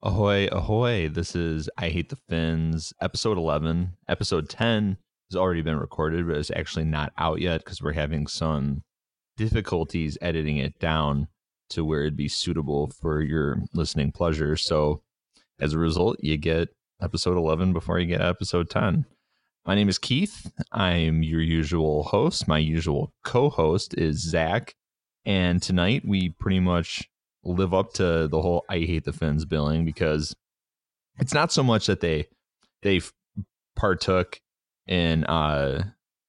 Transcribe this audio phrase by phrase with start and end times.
[0.00, 1.08] Ahoy, ahoy.
[1.08, 3.94] This is I Hate the Fins, episode 11.
[4.08, 4.96] Episode 10
[5.28, 8.84] has already been recorded, but it's actually not out yet because we're having some
[9.36, 11.26] difficulties editing it down
[11.70, 14.54] to where it'd be suitable for your listening pleasure.
[14.54, 15.02] So
[15.58, 16.68] as a result, you get
[17.02, 19.04] episode 11 before you get episode 10.
[19.66, 20.48] My name is Keith.
[20.70, 22.46] I'm your usual host.
[22.46, 24.76] My usual co host is Zach.
[25.24, 27.10] And tonight we pretty much
[27.44, 30.34] live up to the whole I hate the Fins billing because
[31.18, 32.26] it's not so much that they
[32.82, 33.00] they
[33.76, 34.40] partook
[34.86, 35.84] in uh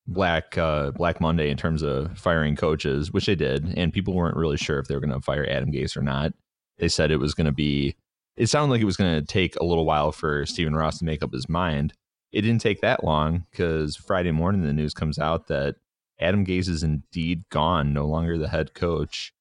[0.09, 4.35] Black uh, Black Monday in terms of firing coaches, which they did, and people weren't
[4.35, 6.33] really sure if they were going to fire Adam Gase or not.
[6.79, 7.95] They said it was going to be.
[8.35, 11.05] It sounded like it was going to take a little while for Stephen Ross to
[11.05, 11.93] make up his mind.
[12.31, 15.75] It didn't take that long because Friday morning the news comes out that
[16.19, 19.33] Adam Gase is indeed gone, no longer the head coach.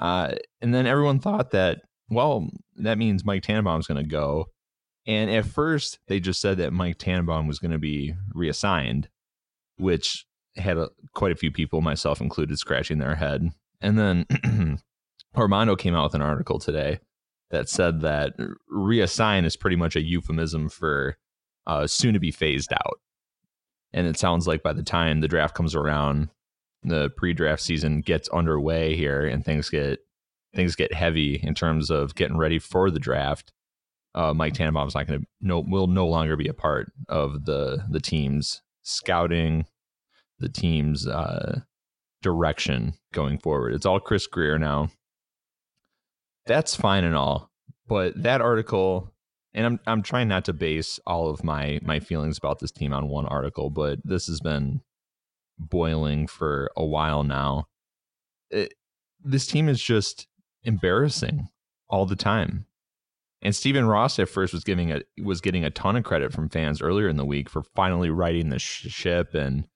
[0.00, 4.46] Uh, and then everyone thought that, well, that means Mike Tannenbaum's going to go.
[5.06, 9.08] And at first, they just said that Mike Tannenbaum was going to be reassigned
[9.78, 13.48] which had a, quite a few people, myself included, scratching their head.
[13.80, 14.26] And then
[15.36, 16.98] Armando came out with an article today
[17.50, 18.34] that said that
[18.70, 21.16] reassign is pretty much a euphemism for
[21.66, 23.00] uh, soon to be phased out.
[23.92, 26.28] And it sounds like by the time the draft comes around,
[26.82, 30.00] the pre-draft season gets underway here, and things get
[30.54, 33.52] things get heavy in terms of getting ready for the draft.
[34.14, 37.84] Uh, Mike Tannenbaum's not going to no will no longer be a part of the
[37.90, 39.66] the team's scouting
[40.38, 41.60] the team's uh,
[42.22, 43.74] direction going forward.
[43.74, 44.90] It's all Chris Grier now.
[46.46, 47.50] That's fine and all,
[47.86, 49.12] but that article,
[49.52, 52.92] and I'm I'm trying not to base all of my my feelings about this team
[52.92, 54.80] on one article, but this has been
[55.58, 57.66] boiling for a while now.
[58.50, 58.74] It,
[59.22, 60.26] this team is just
[60.64, 61.48] embarrassing
[61.88, 62.66] all the time.
[63.40, 66.48] And Stephen Ross at first was giving a was getting a ton of credit from
[66.48, 69.34] fans earlier in the week for finally righting the sh- ship.
[69.34, 69.68] And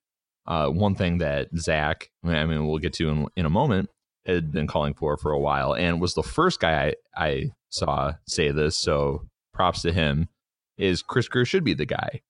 [0.46, 3.88] uh, one thing that Zach, I mean, we'll get to in, in a moment,
[4.26, 8.14] had been calling for for a while, and was the first guy I, I saw
[8.26, 8.76] say this.
[8.76, 10.28] So props to him.
[10.76, 12.20] Is Chris Grier should be the guy.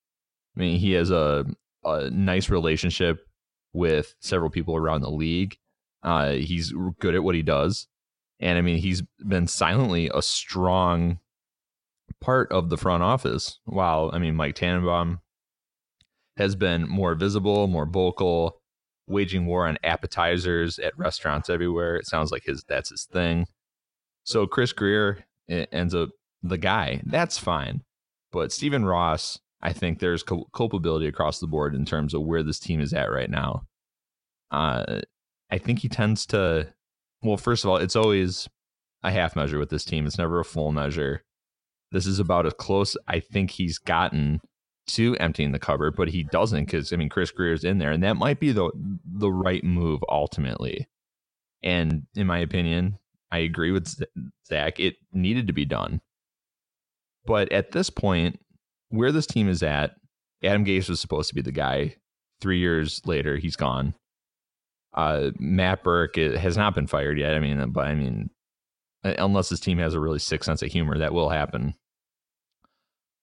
[0.55, 1.47] I mean, he has a
[1.85, 3.27] a nice relationship
[3.73, 5.57] with several people around the league.
[6.03, 7.87] Uh, he's good at what he does.
[8.41, 11.21] And I mean, he's been silently a strong
[12.21, 13.61] part of the front office.
[13.65, 15.21] While I mean, Mike Tannenbaum
[16.37, 18.61] has been more visible, more vocal,
[19.07, 21.97] waging war on appetizers at restaurants everywhere.
[21.97, 23.47] It sounds like his that's his thing.
[24.25, 26.11] So Chris Grier ends up
[26.43, 27.03] the guy.
[27.05, 27.83] That's fine.
[28.31, 32.59] But Stephen Ross, I think there's culpability across the board in terms of where this
[32.59, 33.67] team is at right now.
[34.51, 35.03] Uh,
[35.51, 36.73] I think he tends to
[37.23, 38.49] well, first of all, it's always
[39.03, 40.07] a half measure with this team.
[40.07, 41.23] It's never a full measure.
[41.93, 44.41] This is about as close I think he's gotten
[44.89, 48.03] to emptying the cupboard, but he doesn't because I mean Chris Grier's in there, and
[48.03, 48.71] that might be the
[49.05, 50.89] the right move ultimately.
[51.63, 52.99] And in my opinion,
[53.31, 53.95] I agree with
[54.47, 54.81] Zach.
[54.81, 56.01] It needed to be done,
[57.25, 58.41] but at this point,
[58.93, 59.93] where this team is at,
[60.45, 61.97] Adam Gase was supposed to be the guy.
[62.41, 63.95] Three years later, he's gone.
[64.95, 67.35] Uh, Matt Burke has not been fired yet.
[67.35, 68.31] I mean, but I mean,
[69.03, 71.75] unless his team has a really sick sense of humor, that will happen.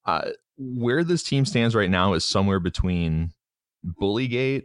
[0.05, 3.31] Uh, where this team stands right now is somewhere between
[4.01, 4.63] Bullygate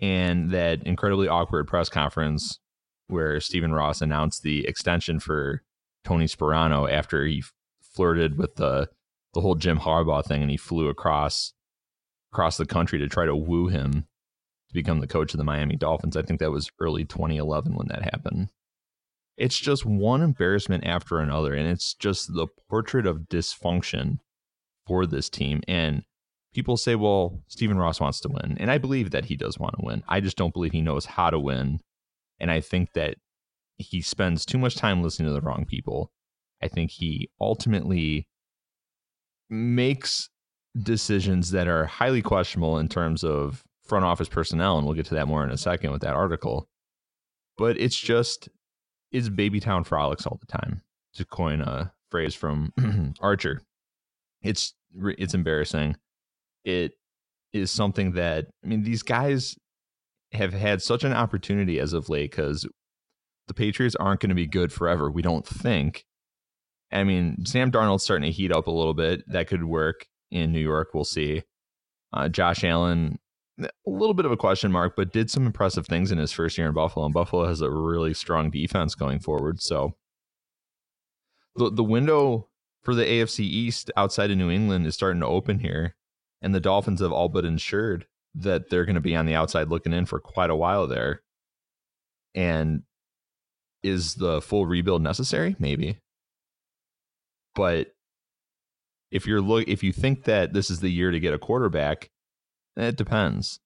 [0.00, 2.58] and that incredibly awkward press conference
[3.08, 5.62] where Stephen Ross announced the extension for
[6.04, 7.42] Tony Sparano after he
[7.80, 8.88] flirted with the
[9.34, 11.52] the whole Jim Harbaugh thing and he flew across
[12.32, 14.06] across the country to try to woo him
[14.68, 16.16] to become the coach of the Miami Dolphins.
[16.16, 18.50] I think that was early 2011 when that happened.
[19.36, 24.18] It's just one embarrassment after another, and it's just the portrait of dysfunction
[24.86, 25.62] for this team.
[25.66, 26.04] And
[26.52, 28.56] people say, well, Stephen Ross wants to win.
[28.60, 30.02] And I believe that he does want to win.
[30.08, 31.80] I just don't believe he knows how to win.
[32.38, 33.16] And I think that
[33.78, 36.12] he spends too much time listening to the wrong people.
[36.62, 38.28] I think he ultimately
[39.50, 40.28] makes
[40.80, 45.14] decisions that are highly questionable in terms of front office personnel, and we'll get to
[45.14, 46.68] that more in a second with that article.
[47.58, 48.48] But it's just
[49.12, 50.82] it's baby town frolics all the time,
[51.14, 52.72] to coin a phrase from
[53.20, 53.60] Archer.
[54.42, 55.96] It's it's embarrassing.
[56.64, 56.92] It
[57.52, 59.56] is something that I mean these guys
[60.32, 62.66] have had such an opportunity as of late because
[63.48, 65.10] the Patriots aren't going to be good forever.
[65.10, 66.04] We don't think.
[66.92, 69.22] I mean, Sam Darnold's starting to heat up a little bit.
[69.28, 70.88] That could work in New York.
[70.92, 71.42] We'll see.
[72.12, 73.18] Uh, Josh Allen
[73.60, 76.56] a little bit of a question mark, but did some impressive things in his first
[76.56, 77.04] year in Buffalo.
[77.04, 79.60] And Buffalo has a really strong defense going forward.
[79.60, 79.94] So
[81.56, 82.48] the the window
[82.82, 85.94] for the AFC East outside of New England is starting to open here,
[86.40, 89.68] and the Dolphins have all but ensured that they're going to be on the outside
[89.68, 91.22] looking in for quite a while there.
[92.34, 92.84] And
[93.82, 95.56] is the full rebuild necessary?
[95.58, 95.98] Maybe.
[97.54, 97.88] But
[99.10, 102.10] if you're look if you think that this is the year to get a quarterback,
[102.76, 103.60] it depends.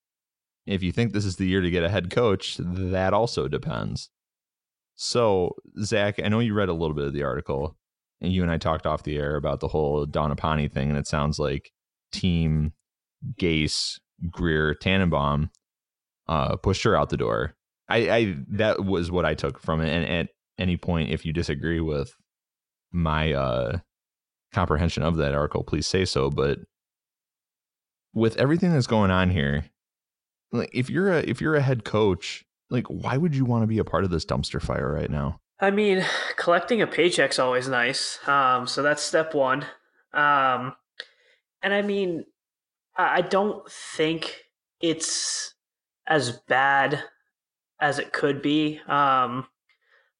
[0.67, 4.09] If you think this is the year to get a head coach, that also depends.
[4.95, 7.77] So, Zach, I know you read a little bit of the article,
[8.21, 10.99] and you and I talked off the air about the whole Dawn Aponte thing, and
[10.99, 11.73] it sounds like
[12.13, 12.73] Team
[13.39, 13.99] Gase,
[14.31, 15.51] Grier, Tannenbaum
[16.29, 17.57] uh, pushed her out the door.
[17.89, 19.91] I, I that was what I took from it.
[19.91, 20.29] And at
[20.59, 22.15] any point, if you disagree with
[22.95, 23.79] my uh,
[24.53, 26.31] comprehension of that article, please say so.
[26.31, 26.61] But
[28.15, 29.65] with everything that's going on here,
[30.53, 33.67] like if you're a if you're a head coach, like why would you want to
[33.67, 35.41] be a part of this dumpster fire right now?
[35.61, 36.05] I mean,
[36.37, 38.19] collecting a paycheck's always nice.
[38.27, 39.63] Um, so that's step one.
[40.13, 40.75] Um,
[41.63, 42.25] and I mean,
[42.97, 44.43] I don't think
[44.81, 45.55] it's
[46.07, 47.03] as bad
[47.81, 48.81] as it could be.
[48.87, 49.47] Um,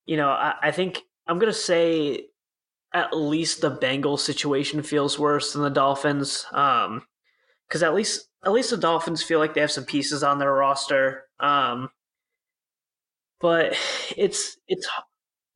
[0.07, 2.27] you know, I, I think I'm gonna say
[2.95, 6.47] at least the Bengals situation feels worse than the Dolphins.
[6.53, 7.03] Um,
[7.69, 10.53] because at least at least the Dolphins feel like they have some pieces on their
[10.53, 11.25] roster.
[11.41, 11.91] Um,
[13.41, 13.77] but
[14.17, 14.89] it's it's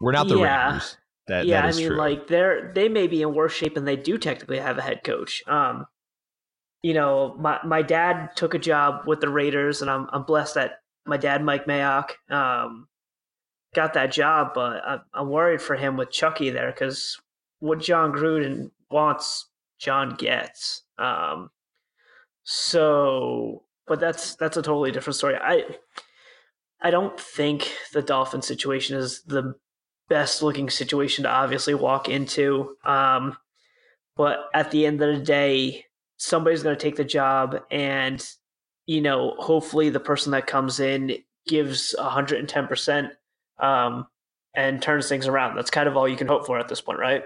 [0.00, 0.96] we're not the yeah, Rams.
[1.28, 1.96] That, yeah, that I mean, true.
[1.96, 5.04] like they're they may be in worse shape than they do technically have a head
[5.04, 5.42] coach.
[5.46, 5.86] Um,
[6.82, 10.54] you know, my my dad took a job with the Raiders, and I'm I'm blessed
[10.54, 12.88] that my dad, Mike Mayock, um,
[13.74, 14.52] got that job.
[14.54, 17.20] But I'm, I'm worried for him with Chucky there because
[17.60, 20.82] what Jon Gruden wants, Jon gets.
[20.98, 21.50] Um,
[22.44, 25.36] so, but that's that's a totally different story.
[25.36, 25.64] I
[26.80, 29.54] I don't think the Dolphin situation is the
[30.08, 32.76] best looking situation to obviously walk into.
[32.84, 33.36] Um,
[34.16, 35.84] but at the end of the day,
[36.16, 38.26] somebody's going to take the job, and
[38.86, 43.10] you know, hopefully the person that comes in gives 110%
[43.60, 44.06] um,
[44.54, 45.56] and turns things around.
[45.56, 47.24] That's kind of all you can hope for at this point, right?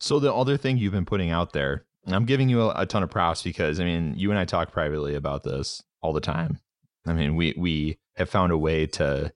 [0.00, 3.02] So the other thing you've been putting out there, I'm giving you a, a ton
[3.02, 6.58] of props because I mean, you and I talk privately about this all the time.
[7.06, 9.32] I mean, we we have found a way to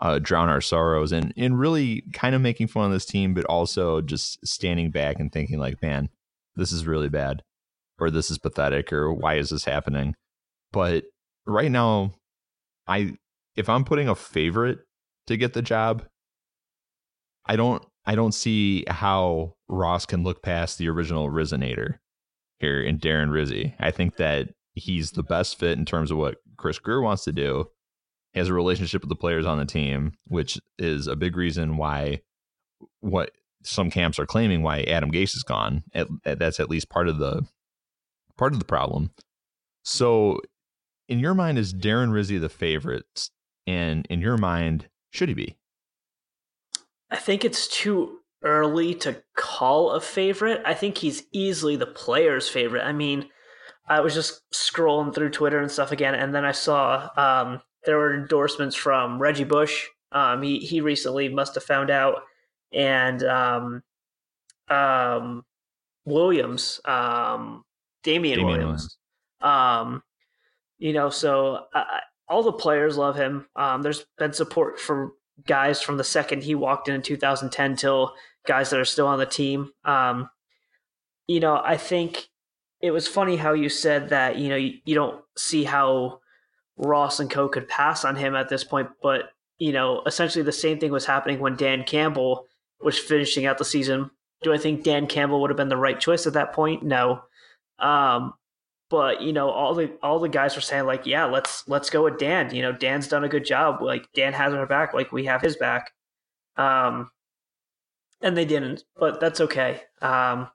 [0.00, 3.44] uh, drown our sorrows and and really kind of making fun of this team, but
[3.46, 6.08] also just standing back and thinking like, man,
[6.56, 7.42] this is really bad,
[7.98, 10.14] or this is pathetic, or why is this happening?
[10.72, 11.04] But
[11.46, 12.14] right now,
[12.86, 13.16] I
[13.56, 14.80] if I'm putting a favorite
[15.26, 16.04] to get the job,
[17.46, 21.98] I don't I don't see how Ross can look past the original Rizonator
[22.58, 23.74] here in Darren Rizzi.
[23.80, 27.32] I think that he's the best fit in terms of what Chris Grier wants to
[27.32, 27.66] do.
[28.32, 31.76] He has a relationship with the players on the team, which is a big reason
[31.76, 32.20] why
[33.00, 33.30] what
[33.62, 35.84] some camps are claiming why Adam Gase is gone.
[36.24, 37.46] That's at least part of the
[38.36, 39.12] part of the problem.
[39.84, 40.40] So,
[41.08, 43.30] in your mind, is Darren Rizzi the favorite?
[43.66, 45.56] And in your mind, should he be?
[47.10, 50.62] I think it's too early to call a favorite.
[50.64, 52.84] I think he's easily the player's favorite.
[52.84, 53.26] I mean,
[53.88, 57.98] I was just scrolling through Twitter and stuff again, and then I saw um, there
[57.98, 59.86] were endorsements from Reggie Bush.
[60.12, 62.22] Um, he he recently must have found out,
[62.72, 63.82] and um,
[64.68, 65.44] um,
[66.04, 67.64] Williams, um,
[68.02, 68.96] Damien, Damien Williams.
[69.40, 70.02] Um,
[70.78, 71.84] you know, so uh,
[72.28, 73.46] all the players love him.
[73.56, 75.12] Um, there's been support for
[75.46, 78.14] guys from the second he walked in in 2010 till
[78.46, 79.70] guys that are still on the team.
[79.84, 80.28] Um,
[81.26, 82.28] you know, I think
[82.80, 86.20] it was funny how you said that, you know, you, you don't see how
[86.76, 90.52] Ross and Co could pass on him at this point, but, you know, essentially the
[90.52, 92.46] same thing was happening when Dan Campbell
[92.80, 94.10] was finishing out the season.
[94.42, 96.82] Do I think Dan Campbell would have been the right choice at that point?
[96.82, 97.22] No.
[97.78, 98.34] Um,
[98.90, 102.04] but you know all the all the guys were saying like yeah let's let's go
[102.04, 105.10] with dan you know dan's done a good job like dan has our back like
[105.10, 105.92] we have his back
[106.56, 107.10] um
[108.24, 109.82] and they didn't but that's okay.
[110.02, 110.48] Um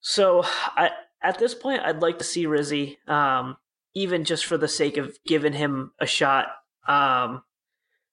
[0.00, 0.44] so
[0.76, 3.56] i at this point i'd like to see rizzi um
[3.94, 6.46] even just for the sake of giving him a shot
[6.86, 7.42] um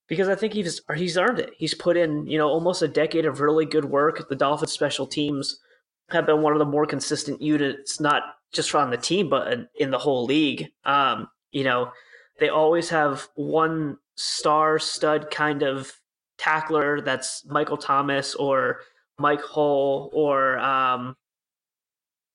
[0.08, 1.52] because i think he's he's earned it.
[1.58, 4.28] He's put in you know almost a decade of really good work.
[4.30, 5.60] The dolphins special teams
[6.10, 9.92] have been one of the more consistent units not just on the team, but in
[9.92, 10.68] the whole league.
[10.86, 11.92] Um, you know,
[12.40, 15.92] they always have one star stud kind of
[16.38, 18.82] tackler that's Michael Thomas or
[19.18, 21.16] Mike Hull or um,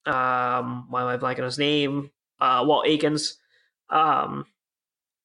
[0.06, 2.10] um, why am I blanking his name?
[2.40, 3.38] Uh, Walt Aikens.
[3.90, 4.46] Um,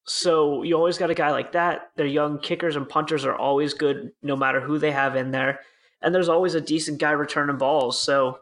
[0.05, 1.91] so you always got a guy like that.
[1.95, 5.61] Their young kickers and punters are always good, no matter who they have in there.
[6.01, 7.99] and there's always a decent guy returning balls.
[7.99, 8.39] So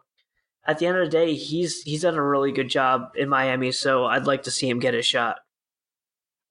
[0.65, 3.71] at the end of the day, he's he's done a really good job in Miami.
[3.71, 5.39] So I'd like to see him get his shot.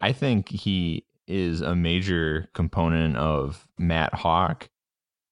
[0.01, 4.69] I think he is a major component of Matt Haack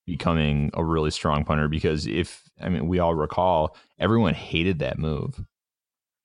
[0.06, 4.98] becoming a really strong punter because if I mean we all recall everyone hated that
[4.98, 5.44] move.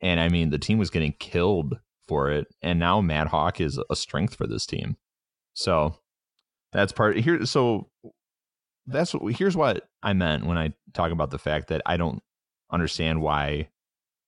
[0.02, 1.78] And I mean the team was getting killed
[2.08, 4.96] for it and now Matt Haack is a strength for this team.
[5.54, 5.98] So
[6.72, 7.90] that's part here so
[8.88, 12.22] that's what here's what I meant when I talk about the fact that I don't
[12.72, 13.70] understand why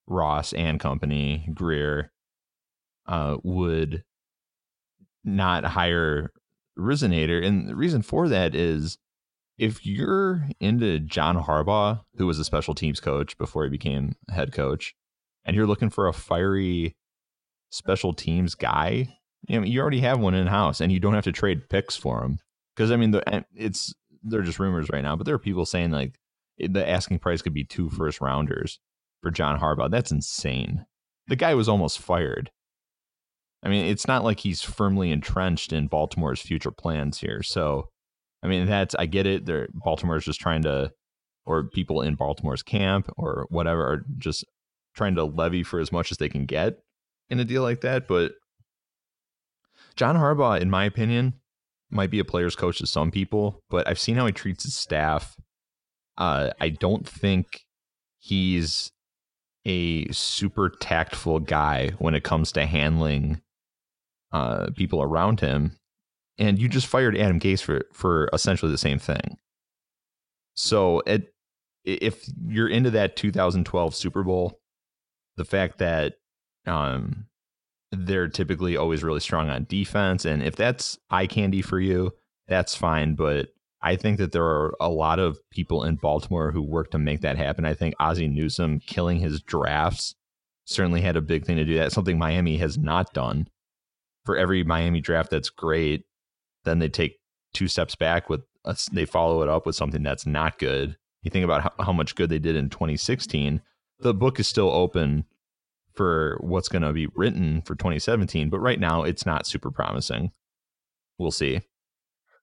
[0.07, 2.11] Ross and company Grier
[3.07, 4.03] uh, would
[5.27, 6.31] not hire
[6.77, 7.45] Resonator.
[7.45, 8.97] and the reason for that is
[9.57, 14.53] if you're into John Harbaugh, who was a special teams coach before he became head
[14.53, 14.95] coach,
[15.43, 16.95] and you're looking for a fiery
[17.71, 19.17] special teams guy,
[19.47, 21.95] you know, you already have one in house, and you don't have to trade picks
[21.95, 22.39] for him.
[22.75, 23.93] Because I mean, the, it's
[24.23, 26.19] they're just rumors right now, but there are people saying like
[26.59, 28.79] the asking price could be two first rounders
[29.21, 29.89] for John Harbaugh.
[29.89, 30.85] That's insane.
[31.27, 32.51] The guy was almost fired.
[33.63, 37.41] I mean, it's not like he's firmly entrenched in Baltimore's future plans here.
[37.43, 37.89] So,
[38.43, 39.45] I mean, that's I get it.
[39.45, 40.91] They're Baltimore's just trying to,
[41.45, 44.45] or people in Baltimore's camp or whatever, are just
[44.95, 46.77] trying to levy for as much as they can get
[47.29, 48.07] in a deal like that.
[48.07, 48.33] But
[49.95, 51.33] John Harbaugh, in my opinion,
[51.89, 54.75] might be a player's coach to some people, but I've seen how he treats his
[54.75, 55.35] staff.
[56.17, 57.45] Uh, I don't think
[58.19, 58.91] he's
[59.65, 63.41] a super tactful guy when it comes to handling
[64.31, 65.77] uh, people around him.
[66.37, 69.37] And you just fired Adam Gase for for essentially the same thing.
[70.53, 71.33] So it,
[71.83, 74.59] if you're into that 2012 Super Bowl,
[75.35, 76.15] the fact that
[76.65, 77.27] um,
[77.91, 80.25] they're typically always really strong on defense.
[80.25, 82.11] And if that's eye candy for you,
[82.47, 83.15] that's fine.
[83.15, 83.49] But
[83.81, 87.21] I think that there are a lot of people in Baltimore who work to make
[87.21, 87.65] that happen.
[87.65, 90.15] I think Ozzie Newsome killing his drafts
[90.65, 91.91] certainly had a big thing to do that.
[91.91, 93.47] Something Miami has not done.
[94.27, 96.03] For every Miami draft that's great,
[96.65, 97.21] then they take
[97.53, 98.89] two steps back with uh, us.
[98.91, 100.97] They follow it up with something that's not good.
[101.23, 103.61] You think about how, how much good they did in 2016.
[104.01, 105.23] The book is still open
[105.93, 110.33] for what's going to be written for 2017, but right now it's not super promising.
[111.17, 111.61] We'll see.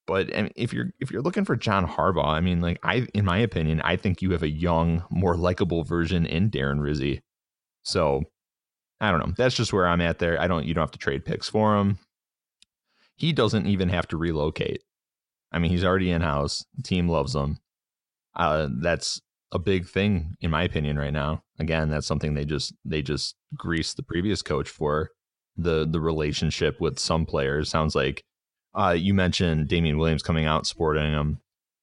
[0.07, 3.37] But if you're if you're looking for John Harbaugh, I mean, like I, in my
[3.37, 7.21] opinion, I think you have a young, more likable version in Darren Rizzi.
[7.83, 8.23] So
[9.01, 9.35] I don't know.
[9.37, 10.41] That's just where I'm at there.
[10.41, 10.65] I don't.
[10.65, 11.99] You don't have to trade picks for him.
[13.17, 14.83] He doesn't even have to relocate.
[15.53, 16.65] I mean, he's already in house.
[16.83, 17.59] Team loves him.
[18.35, 19.21] Uh, that's
[19.53, 21.43] a big thing in my opinion right now.
[21.59, 25.11] Again, that's something they just they just greased the previous coach for
[25.57, 27.71] the the relationship with some players.
[27.71, 28.25] Sounds like
[28.75, 31.39] uh, you mentioned Damien Williams coming out supporting him.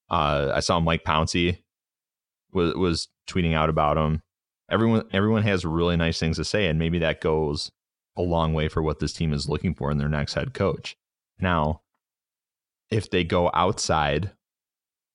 [0.09, 1.59] Uh, I saw Mike Pouncey
[2.51, 4.21] was was tweeting out about him.
[4.71, 7.71] Everyone everyone has really nice things to say, and maybe that goes
[8.17, 10.97] a long way for what this team is looking for in their next head coach.
[11.39, 11.81] Now,
[12.89, 14.31] if they go outside,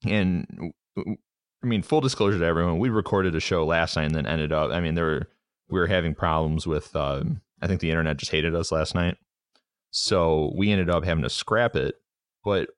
[0.05, 4.27] and I mean, full disclosure to everyone, we recorded a show last night and then
[4.27, 4.71] ended up.
[4.71, 5.29] I mean, there were
[5.69, 6.95] we were having problems with.
[6.95, 9.17] Um, I think the internet just hated us last night,
[9.91, 11.95] so we ended up having to scrap it.
[12.45, 12.69] But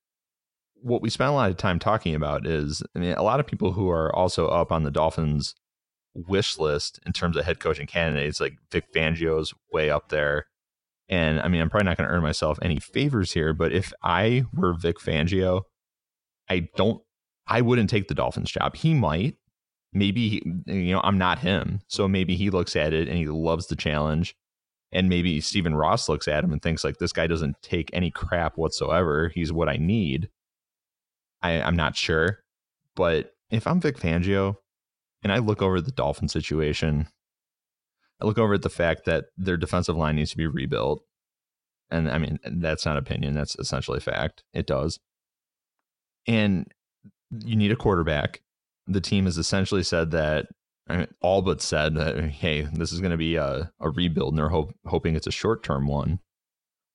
[0.80, 3.46] what we spent a lot of time talking about is, I mean, a lot of
[3.46, 5.54] people who are also up on the Dolphins
[6.26, 10.46] wish list in terms of head coaching candidates, like Vic Fangio's way up there.
[11.08, 13.92] And I mean, I'm probably not going to earn myself any favors here, but if
[14.02, 15.62] I were Vic Fangio,
[16.48, 17.02] I don't
[17.48, 18.76] I wouldn't take the Dolphins job.
[18.76, 19.36] He might.
[19.94, 21.80] Maybe, you know, I'm not him.
[21.88, 24.34] So maybe he looks at it and he loves the challenge.
[24.92, 28.10] And maybe Stephen Ross looks at him and thinks, like, this guy doesn't take any
[28.10, 29.30] crap whatsoever.
[29.34, 30.28] He's what I need.
[31.42, 32.40] I, I'm not sure.
[32.94, 34.56] But if I'm Vic Fangio
[35.22, 37.08] and I look over the Dolphin situation,
[38.20, 41.02] I look over at the fact that their defensive line needs to be rebuilt.
[41.90, 44.44] And I mean, that's not opinion, that's essentially fact.
[44.52, 44.98] It does.
[46.26, 46.66] And
[47.30, 48.42] you need a quarterback.
[48.86, 50.46] The team has essentially said that,
[50.88, 54.32] I mean, all but said that, hey, this is going to be a, a rebuild,
[54.32, 56.20] and they're hoping it's a short term one.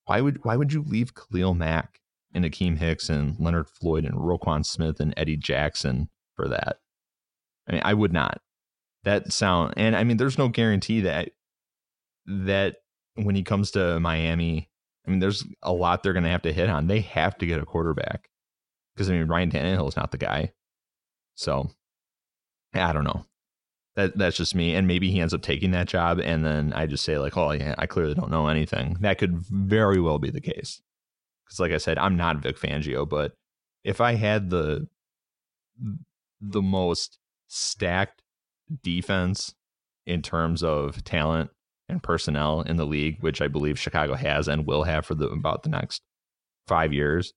[0.06, 2.00] Why would why would you leave Khalil Mack
[2.34, 6.78] and Akiem Hicks and Leonard Floyd and Roquan Smith and Eddie Jackson for that?
[7.68, 8.42] I mean, I would not.
[9.04, 11.32] That sound and I mean, there's no guarantee that
[12.26, 12.78] that
[13.16, 14.70] when he comes to Miami,
[15.06, 16.88] I mean, there's a lot they're going to have to hit on.
[16.88, 18.30] They have to get a quarterback
[18.96, 20.54] because I mean Ryan Tannehill is not the guy.
[21.36, 21.70] So
[22.74, 23.26] I don't know.
[23.96, 24.74] That that's just me.
[24.74, 27.52] And maybe he ends up taking that job, and then I just say like, oh
[27.52, 28.98] yeah, I clearly don't know anything.
[29.02, 30.82] That could very well be the case.
[31.46, 33.34] Because like I said, I'm not Vic Fangio, but
[33.84, 34.88] if I had the
[36.42, 37.20] the most
[37.54, 38.22] stacked
[38.82, 39.54] defense
[40.06, 41.52] in terms of talent
[41.88, 45.28] and personnel in the league, which I believe Chicago has and will have for the
[45.28, 46.02] about the next
[46.68, 47.34] five years.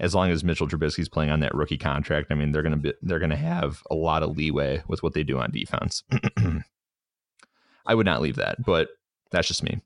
[0.00, 2.92] As long as Mitchell Trubisky's playing on that rookie contract, I mean they're gonna be
[3.02, 6.02] they're gonna have a lot of leeway with what they do on defense.
[7.86, 8.88] I would not leave that, but
[9.30, 9.80] that's just me.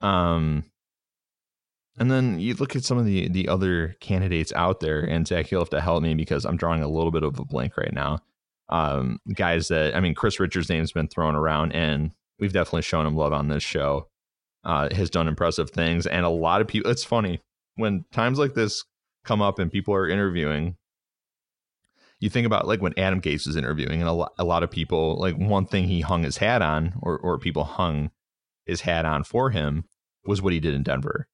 [0.00, 0.64] Um,
[1.98, 5.50] and then you look at some of the the other candidates out there, and Zach,
[5.50, 7.92] you'll have to help me because I'm drawing a little bit of a blank right
[7.92, 8.20] now.
[8.68, 13.06] Um, guys that I mean, Kris Richards' name's been thrown around, and we've definitely shown
[13.06, 14.08] him love on this show.
[14.64, 16.90] Uh, has done impressive things, and a lot of people.
[16.90, 17.40] It's funny
[17.76, 18.84] when times like this
[19.24, 20.76] come up and people are interviewing.
[22.18, 24.70] You think about like when Adam Gase was interviewing, and a lot, a lot of
[24.70, 28.10] people like one thing he hung his hat on, or or people hung
[28.64, 29.84] his hat on for him
[30.24, 31.28] was what he did in Denver.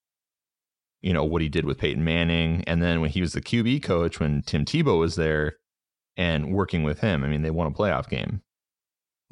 [1.01, 3.83] You know what he did with Peyton Manning, and then when he was the QB
[3.83, 5.57] coach, when Tim Tebow was there
[6.16, 8.42] and working with him, I mean, they won a playoff game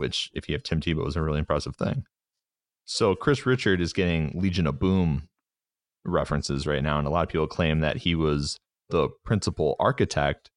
[0.01, 2.05] which if you have Tim Tebow is a really impressive thing.
[2.87, 5.29] So Kris Richard is getting Legion of Boom
[6.05, 8.57] references right now, and a lot of people claim that he was
[8.89, 10.51] the principal architect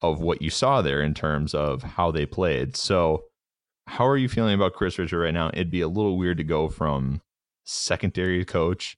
[0.00, 2.76] of what you saw there in terms of how they played.
[2.76, 3.24] So
[3.88, 5.48] how are you feeling about Kris Richard right now?
[5.48, 7.20] It'd be a little weird to go from
[7.64, 8.96] secondary coach,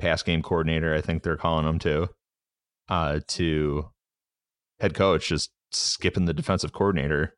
[0.00, 2.08] pass game coordinator, I think they're calling him too,
[2.88, 3.88] uh, to
[4.80, 7.36] head coach, just skipping the defensive coordinator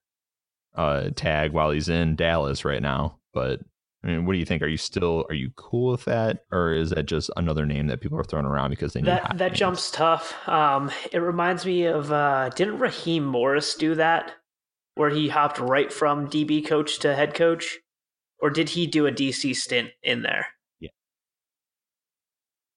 [0.75, 3.19] uh, tag while he's in Dallas right now.
[3.33, 3.61] But
[4.05, 4.63] I mean, what do you think?
[4.63, 8.01] Are you still are you cool with that, or is that just another name that
[8.01, 9.59] people are throwing around because they need that that names?
[9.59, 10.37] jump's tough.
[10.49, 14.33] Um, it reminds me of uh, didn't Raheem Morris do that,
[14.97, 17.79] where he hopped right from DB coach to head coach,
[18.41, 20.49] or did he do a DC stint in there?
[20.81, 20.91] Yeah.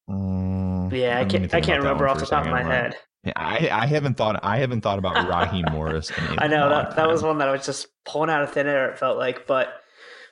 [0.08, 2.96] Um, yeah, I can't I can't remember off the top of my head.
[3.36, 6.12] I, I haven't thought I haven't thought about Raheem Morris.
[6.38, 8.92] I know that that was one that I was just pulling out of thin air.
[8.92, 9.74] It felt like, but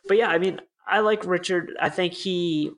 [0.08, 1.72] but yeah, I mean, I like Richard.
[1.82, 2.72] I think he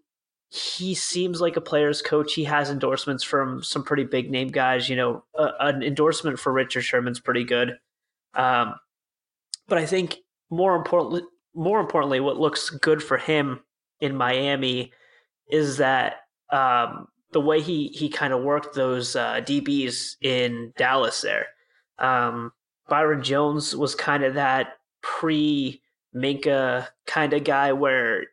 [0.49, 2.33] he seems like a player's coach.
[2.33, 4.89] He has endorsements from some pretty big name guys.
[4.89, 7.77] You know, uh, an endorsement for Richard Sherman's pretty good.
[8.33, 8.75] Um,
[9.67, 10.17] but I think
[10.49, 11.23] more importantly,
[11.53, 13.61] more importantly, what looks good for him
[13.99, 14.91] in Miami
[15.49, 16.17] is that
[16.51, 21.47] um, the way he he kind of worked those uh, DBs in Dallas there.
[21.99, 22.53] Um,
[22.87, 25.81] Byron Jones was kind of that pre
[26.15, 28.23] Minkah kind of guy where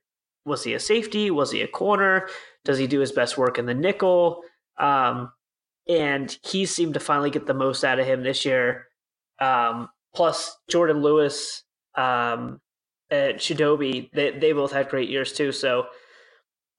[0.45, 1.33] was he a safety?
[1.33, 2.29] Was he a corner?
[2.65, 4.43] Does he do his best work in the nickel?
[4.79, 5.33] Um,
[5.89, 8.87] and he seemed to finally get the most out of him this year.
[9.41, 11.65] Um, plus Jourdan Lewis,
[11.97, 12.61] um,
[13.11, 15.51] and Chidobe, they they both had great years too.
[15.51, 15.87] So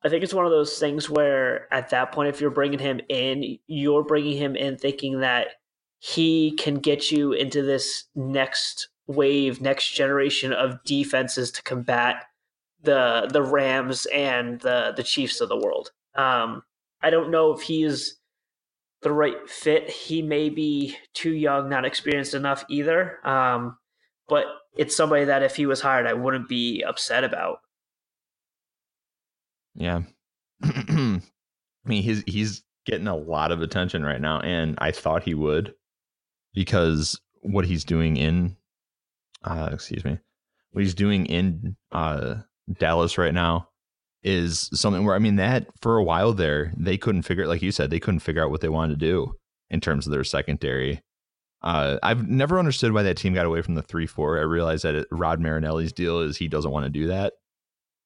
[0.06, 3.00] I think it's one of those things where at that point, if you're bringing him
[3.08, 5.48] in, you're bringing him in thinking that
[6.00, 12.26] he can get you into this next wave, next generation of defenses to combat
[12.82, 15.92] the the Rams and the the Chiefs of the world.
[16.16, 16.64] Um,
[17.02, 18.18] I don't know if he's
[19.02, 19.90] the right fit.
[19.90, 23.26] He may be too young, not experienced enough either.
[23.26, 23.78] Um,
[24.28, 27.60] but it's somebody that if he was hired, I wouldn't be upset about.
[29.76, 30.02] Yeah.
[30.64, 31.20] I
[31.86, 35.74] mean, he's he's getting a lot of attention right now, and I thought he would
[36.54, 38.56] because what he's doing in,
[39.44, 40.18] uh, excuse me,
[40.72, 42.36] what he's doing in uh,
[42.80, 43.70] Dallas right now
[44.24, 47.48] is something where I mean that for a while there they couldn't figure, it.
[47.48, 49.34] like you said, they couldn't figure out what they wanted to do
[49.70, 51.02] in terms of their secondary.
[51.62, 54.38] Uh, I've never understood why that team got away from the three four.
[54.38, 57.34] I realize that Rod Marinelli's deal is he doesn't want to do that.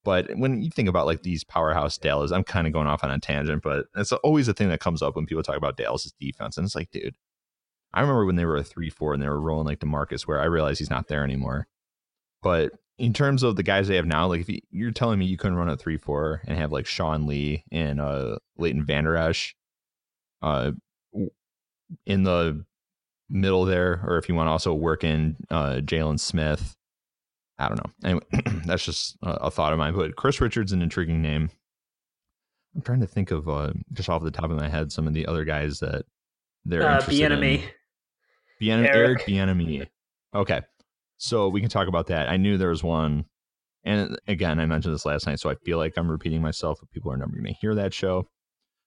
[0.07, 3.11] But when you think about like these powerhouse Dallas, I'm kind of going off on
[3.11, 6.13] a tangent, but it's always a thing that comes up when people talk about Dallas's
[6.17, 6.55] defense.
[6.55, 7.13] And it's like, dude,
[7.93, 10.39] I remember when they were a 3 4 and they were rolling like DeMarcus, Ware
[10.39, 11.67] I realized he's not there anymore.
[12.41, 15.25] But in terms of the guys they have now, like if you, are telling me
[15.25, 19.17] you couldn't run a 3 4 and have like Sean Lee and uh, Leighton Vander
[19.17, 19.57] Esch
[20.41, 20.71] uh,
[22.05, 22.63] in the
[23.29, 26.76] middle there, or if you want to also work in uh, Jaylon Smith
[27.59, 27.91] I don't know.
[28.03, 28.25] Anyway,
[28.65, 29.95] that's just a, a, thought of mine.
[29.95, 31.49] But Kris Richards an intriguing name.
[32.75, 35.13] I'm trying to think of uh, just off the top of my head some of
[35.13, 36.05] the other guys that
[36.65, 37.63] they're uh, interested Bieniemy.
[37.63, 37.69] in.
[38.61, 38.95] Bieniemy.
[38.95, 39.87] Eric Bieniemy.
[40.35, 40.61] Okay,
[41.17, 42.29] so we can talk about that.
[42.29, 43.25] I knew there was one,
[43.83, 46.79] and again, I mentioned this last night, so I feel like I'm repeating myself.
[46.79, 48.27] But people are never going to hear that show.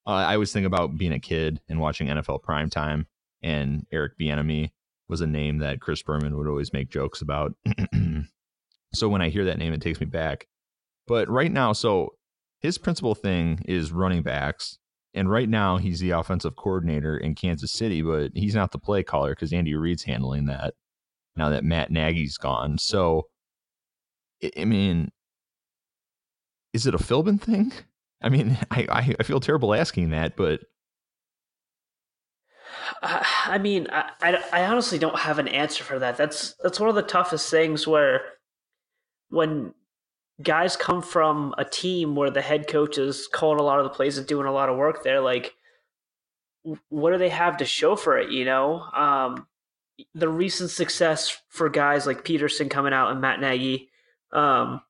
[0.06, 3.06] Uh, I always think about being a kid and watching NFL Prime Time,
[3.42, 4.70] and Eric Bieniemy
[5.08, 7.54] was a name that Chris Berman would always make jokes about.
[8.92, 10.46] So when I hear that name, it takes me back.
[11.06, 12.14] But right now, so
[12.60, 14.78] his principal thing is running backs.
[15.12, 19.02] and right now he's the offensive coordinator in Kansas City, but he's not the play
[19.02, 20.74] caller because Andy Reid's handling that
[21.36, 22.78] now that Matt Nagy's gone.
[22.78, 23.26] So,
[24.56, 25.10] I mean,
[26.72, 27.72] is it a Philbin thing?
[28.22, 30.60] I mean, I, I feel terrible asking that, but
[33.02, 36.16] uh, I mean, I, I, I honestly don't have an answer for that.
[36.16, 38.22] That's that's one of the toughest things where
[39.30, 39.74] when
[40.42, 43.90] guys come from a team where the head coach is calling a lot of the
[43.90, 45.54] plays and doing a lot of work there, like
[46.88, 48.30] what do they have to show for it?
[48.30, 49.46] You know, um,
[50.14, 53.88] the recent success for guys like Pederson coming out and Matt Nagy
[54.32, 54.82] um,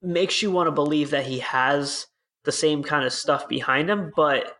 [0.00, 2.06] makes you want to believe that he has
[2.44, 4.56] the same kind of stuff behind him, but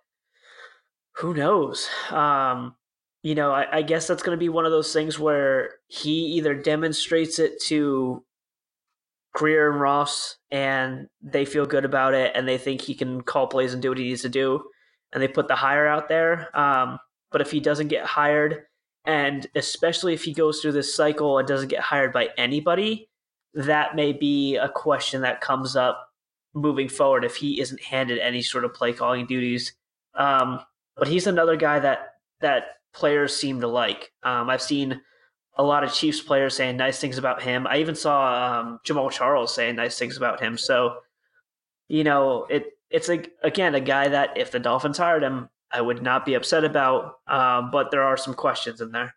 [1.16, 1.88] who knows?
[2.10, 2.76] Um,
[3.22, 6.26] you know, I, I guess that's going to be one of those things where he
[6.36, 8.24] either demonstrates it to
[9.32, 13.46] Grier and Ross, and they feel good about it, and they think he can call
[13.46, 14.62] plays and do what he needs to do,
[15.12, 16.56] and they put the hire out there.
[16.58, 16.98] Um,
[17.30, 18.64] but if he doesn't get hired,
[19.04, 23.08] and especially if he goes through this cycle and doesn't get hired by anybody,
[23.54, 26.08] that may be a question that comes up
[26.54, 29.74] moving forward if he isn't handed any sort of play calling duties.
[30.14, 30.60] Um,
[30.96, 34.12] but he's another guy that that players seem to like.
[34.22, 35.00] Um, I've seen
[35.56, 37.66] a lot of Chiefs players saying nice things about him.
[37.66, 40.56] I even saw um, Jamaal Charles saying nice things about him.
[40.56, 40.96] So,
[41.88, 45.80] you know, it it's a, again a guy that if the Dolphins hired him, I
[45.80, 47.16] would not be upset about.
[47.26, 49.14] Um, but there are some questions in there.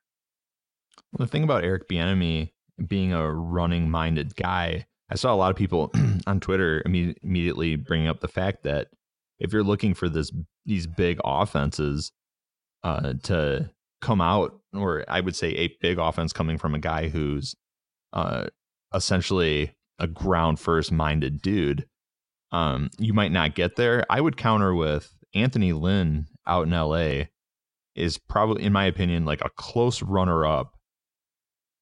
[1.12, 2.52] Well, the thing about Eric Bieniemy
[2.88, 5.92] being a running minded guy, I saw a lot of people
[6.28, 8.88] on Twitter immediately bringing up the fact that
[9.40, 10.32] if you're looking for this
[10.66, 12.12] these big offenses
[12.86, 17.10] uh, to come out, or I would say a big offense coming from a guy
[17.10, 17.56] who's
[18.14, 18.46] uh,
[18.94, 21.88] essentially a ground first minded dude,
[22.52, 24.06] um, you might not get there.
[24.08, 27.26] I would counter with Anthony Lynn out in LA
[27.96, 30.76] is probably, in my opinion, like a close runner up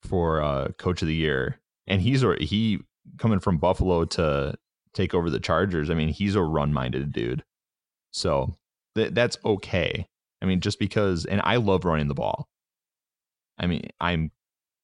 [0.04, 1.60] for uh, coach of the year.
[1.86, 2.80] And he's he
[3.18, 4.56] coming from Buffalo to
[4.94, 5.89] take over the Chargers.
[5.89, 7.44] I mean, he's a run minded dude.
[8.12, 8.56] So
[8.96, 10.08] th- that's okay.
[10.43, 12.49] I mean, just because, and I love running the ball.
[13.58, 14.32] I mean, I'm,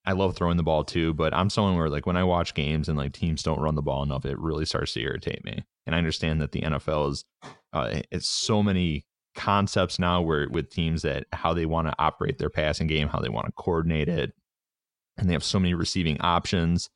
[0.05, 2.87] I love throwing the ball too, but I'm someone where like when I watch games
[2.87, 5.65] and like teams don't run the ball enough, it really starts to irritate me.
[5.85, 7.25] And I understand that the NFL is,
[7.73, 12.37] uh, it's so many concepts now where with teams that how they want to operate
[12.37, 14.31] their passing game, how they want to coordinate it,
[15.17, 16.89] and they have so many receiving options.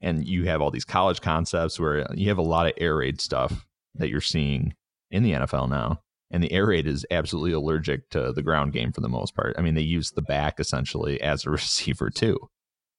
[0.00, 3.20] And you have all these college concepts where you have a lot of air raid
[3.20, 4.74] stuff that you're seeing
[5.10, 8.92] in the NFL now and the air raid is absolutely allergic to the ground game
[8.92, 9.54] for the most part.
[9.58, 12.38] I mean, they use the back essentially as a receiver too.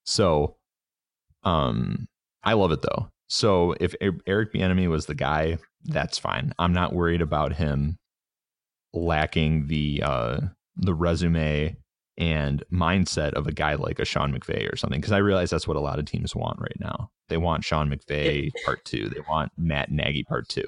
[0.04, 0.58] So,
[1.44, 2.08] um,
[2.44, 3.10] I love it though.
[3.28, 6.54] So if Eric Bieniemy was the guy, that's fine.
[6.60, 7.98] I'm not worried about him
[8.94, 10.40] lacking the uh
[10.76, 11.78] the resume
[12.18, 15.68] and mindset of a guy like a Sean McVay or something because I realize that's
[15.68, 17.10] what a lot of teams want right now.
[17.30, 19.10] They want Sean McVay part 2.
[19.10, 20.64] They want Matt Nagy part 2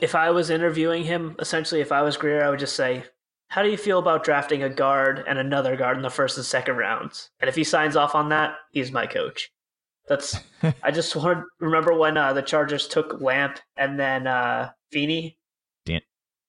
[0.00, 3.04] if I was interviewing him, essentially, if I was Grier, I would just say,
[3.48, 6.46] "How do you feel about drafting a guard and another guard in the first and
[6.46, 9.50] second rounds?" And if he signs off on that, he's my coach.
[10.08, 10.38] That's.
[10.82, 15.38] I just want to remember when uh, the Chargers took Lamp and then uh, Feeney.
[15.84, 16.02] Dan-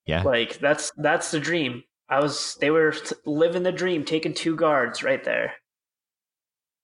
[0.05, 0.23] yeah.
[0.23, 1.83] Like that's that's the dream.
[2.09, 2.57] I was.
[2.59, 5.53] They were living the dream, taking two guards right there.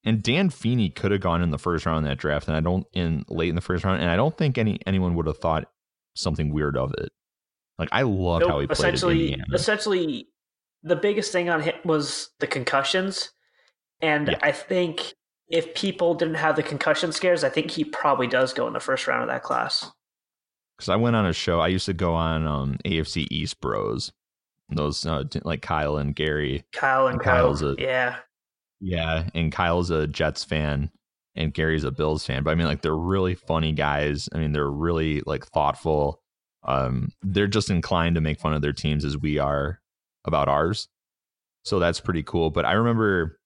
[0.04, 2.62] And Dan Feeney could have gone in the first round in that draft, and I
[2.62, 5.40] don't in late in the first round, and I don't think any anyone would have
[5.40, 5.70] thought
[6.18, 7.10] something weird of it.
[7.78, 8.78] Like I love nope, how he played.
[8.78, 10.28] Essentially, essentially,
[10.84, 13.32] the biggest thing on him was the concussions,
[14.02, 14.40] and yeah.
[14.42, 15.14] I think
[15.48, 18.80] if people didn't have the concussion scares, I think he probably does go in the
[18.80, 19.90] first round of that class.
[20.78, 24.12] Because I went on a show, I used to go on um, AFC East Bros.
[24.70, 26.66] Those uh, like Kyle and Gary.
[26.74, 28.16] Kyle and, and Kyle's Kyle, a, yeah,
[28.82, 30.92] yeah, and Kyle's a Jets fan,
[31.38, 34.28] and Gary's a Bills fan, but I mean, like they're really funny guys.
[34.34, 36.22] I mean, they're really like thoughtful.
[36.64, 39.80] Um, they're just inclined to make fun of their teams as we are
[40.26, 40.90] about ours.
[41.64, 42.50] So that's pretty cool.
[42.50, 43.40] But I remember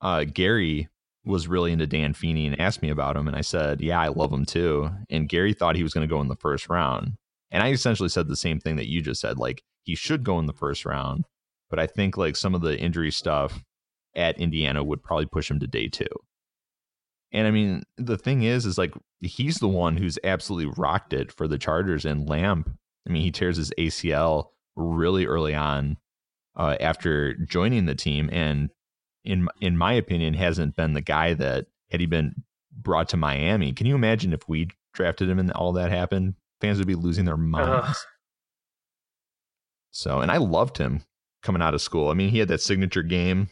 [0.00, 0.88] uh, Gary
[1.24, 4.08] was really into Dan Feeney and asked me about him, and I said, "Yeah, I
[4.08, 7.12] love him too." And Gary thought he was going to go in the first round,
[7.50, 9.38] and I essentially said the same thing that you just said.
[9.38, 11.26] Like he should go in the first round,
[11.70, 13.64] but I think like some of the injury stuff
[14.14, 16.06] at Indiana would probably push him to day two.
[17.32, 21.32] And I mean, the thing is, is like he's the one who's absolutely rocked it
[21.32, 22.70] for the Chargers and Lamp.
[23.08, 25.96] I mean, he tears his ACL really early on
[26.56, 28.70] uh, after joining the team, and
[29.24, 33.72] in in my opinion, hasn't been the guy that had he been brought to Miami.
[33.72, 36.34] Can you imagine if we drafted him and all that happened?
[36.60, 38.06] Fans would be losing their minds.
[39.90, 41.02] So, and I loved him
[41.42, 42.08] coming out of school.
[42.08, 43.48] I mean, he had that signature game.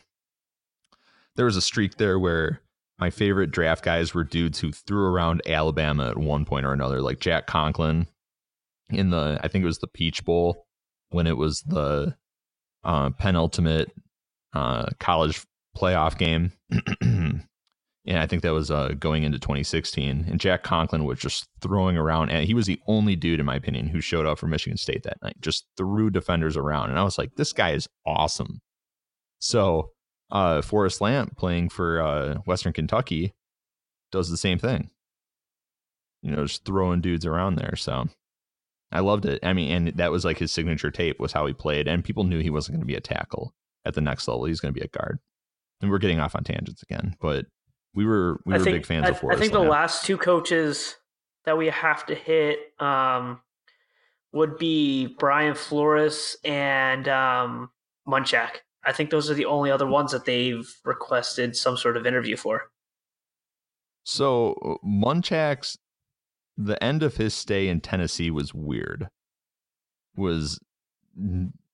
[1.37, 2.61] There was a streak there where
[3.01, 7.01] my favorite draft guys were dudes who threw around Alabama at one point or another,
[7.01, 8.07] like Jack Conklin
[8.91, 10.67] in the, I think it was the Peach Bowl
[11.09, 12.15] when it was the
[12.85, 13.91] uh, penultimate
[14.53, 15.45] uh, college
[15.77, 16.53] playoff game.
[17.01, 20.27] and I think that was uh, going into 2016.
[20.29, 23.57] And Jack Conklin was just throwing around, and he was the only dude, in my
[23.57, 25.37] opinion, who showed up for Michigan State that night.
[25.41, 28.61] Just threw defenders around, and I was like, this guy is awesome.
[29.39, 29.91] So,
[30.31, 33.35] uh, Forrest Lamp playing for uh, Western Kentucky
[34.13, 34.91] does the same thing.
[36.23, 37.77] You know, just throwing dudes around there.
[37.77, 38.09] So,
[38.93, 39.41] I loved it.
[39.43, 42.25] I mean, and that was like his signature tape was how he played, and people
[42.25, 44.45] knew he wasn't going to be a tackle at the next level.
[44.45, 45.19] He's going to be a guard.
[45.81, 47.47] And we're getting off on tangents again, but
[47.95, 49.39] we were we were think, big fans I, of Forrest.
[49.39, 50.97] I think the last two coaches
[51.45, 53.41] that we have to hit um,
[54.33, 57.71] would be Brian Flores and um,
[58.07, 58.57] Munchak.
[58.85, 62.37] I think those are the only other ones that they've requested some sort of interview
[62.37, 62.71] for.
[64.05, 65.77] So Munchak's
[66.57, 69.09] the end of his stay in Tennessee was weird.
[70.17, 70.59] Was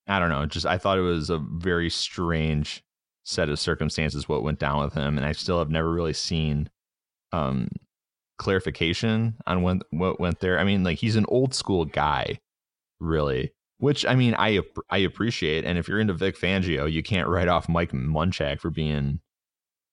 [0.08, 2.82] I don't know, just I thought it was a very strange
[3.24, 6.70] set of circumstances what went down with him, and I still have never really seen
[7.32, 7.68] um,
[8.38, 10.58] clarification on when what went there.
[10.58, 12.38] I mean, like he's an old school guy,
[13.00, 13.52] really.
[13.78, 14.60] Which I mean, I
[14.90, 18.70] I appreciate, and if you're into Vic Fangio, you can't write off Mike Munchak for
[18.70, 19.20] being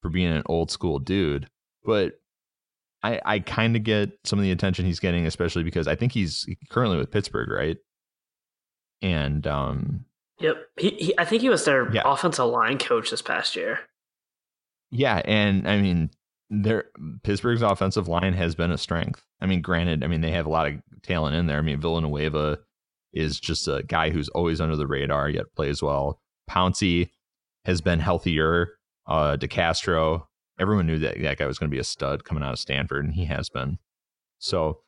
[0.02, 1.50] for being an old school dude.
[1.84, 2.14] But
[3.04, 6.14] I I kind of get some of the attention he's getting, especially because I think
[6.14, 7.78] he's currently with Pittsburgh, right?
[9.02, 10.06] And um,
[10.40, 10.58] Yep.
[10.80, 12.04] He, he I think he was their Yeah.
[12.06, 13.80] offensive line coach this past year.
[14.92, 16.10] Yeah, and I mean,
[16.50, 16.86] their
[17.24, 19.22] Pittsburgh's offensive line has been a strength.
[19.42, 21.58] I mean, granted, I mean they have a lot of talent in there.
[21.58, 22.60] I mean, Villanueva
[23.14, 26.20] is just a guy who's always under the radar yet plays well.
[26.50, 27.10] Pouncey
[27.66, 28.78] has been healthier.
[29.08, 30.26] Uh, DeCastro,
[30.60, 33.06] everyone knew that that guy was going to be a stud coming out of Stanford,
[33.06, 33.78] and he has been.
[34.40, 34.80] So,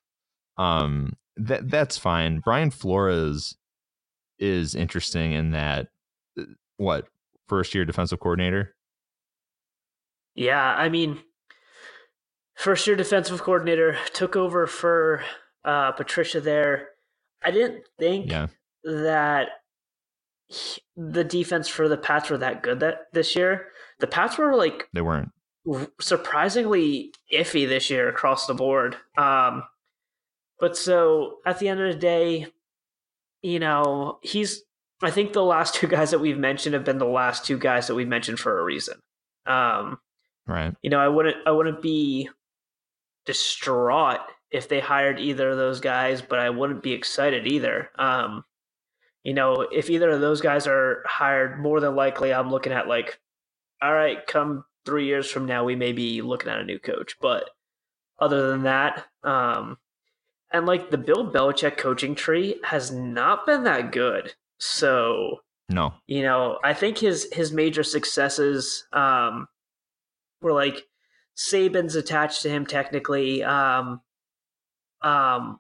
[0.58, 2.40] um, that that's fine.
[2.40, 3.58] Brian Flores
[4.40, 5.88] is interesting in that
[6.78, 7.08] what
[7.48, 8.76] first year defensive coordinator.
[10.34, 11.20] Yeah, I mean,
[12.56, 15.24] first year defensive coordinator took over for
[15.64, 16.90] uh, Patricia there.
[17.46, 18.48] I didn't think Yeah.
[18.84, 19.50] that
[20.48, 23.72] he- the defense for the Pats were that good that this year.
[24.00, 25.32] The Pats were like They weren't.
[26.02, 28.98] surprisingly iffy this year across the board.
[29.18, 29.64] Um,
[30.60, 32.48] but so at the end of the day,
[33.42, 34.64] you know, he's.
[35.04, 37.88] I think the last two guys that we've mentioned have been the last two guys
[37.88, 39.00] that we've mentioned for a reason.
[39.46, 40.00] Um,
[40.48, 40.74] Right.
[40.82, 41.38] you know, I wouldn't.
[41.48, 42.30] I wouldn't be
[43.26, 47.90] distraught if they hired either of those guys, but I wouldn't be excited either.
[47.98, 48.44] Um,
[49.24, 52.88] you know, if either of those guys are hired, more than likely, I'm looking at
[52.88, 53.20] like,
[53.82, 57.16] all right, come three years from now, we may be looking at a new coach.
[57.20, 57.50] But
[58.20, 59.78] other than that, um,
[60.52, 64.34] and like the Bill Belichick coaching tree has not been that good.
[64.60, 65.96] So No.
[66.08, 69.48] you know, I think his his major successes um,
[70.42, 70.86] were like
[71.36, 73.44] Saban's attached to him technically.
[73.44, 74.02] Um,
[75.06, 75.60] um,